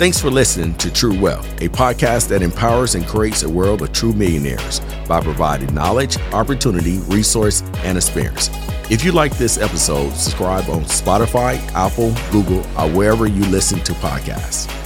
Thanks 0.00 0.18
for 0.18 0.30
listening 0.30 0.74
to 0.76 0.90
True 0.90 1.20
Wealth, 1.20 1.46
a 1.60 1.68
podcast 1.68 2.28
that 2.28 2.40
empowers 2.40 2.94
and 2.94 3.06
creates 3.06 3.42
a 3.42 3.50
world 3.50 3.82
of 3.82 3.92
true 3.92 4.14
millionaires 4.14 4.80
by 5.06 5.20
providing 5.20 5.74
knowledge, 5.74 6.16
opportunity, 6.32 7.00
resource, 7.00 7.62
and 7.84 7.98
experience. 7.98 8.48
If 8.90 9.04
you 9.04 9.12
like 9.12 9.38
this 9.38 9.56
episode, 9.56 10.14
subscribe 10.14 10.68
on 10.68 10.82
Spotify, 10.82 11.58
Apple, 11.74 12.12
Google, 12.32 12.58
or 12.76 12.90
wherever 12.90 13.28
you 13.28 13.44
listen 13.46 13.78
to 13.84 13.92
podcasts. 13.92 14.79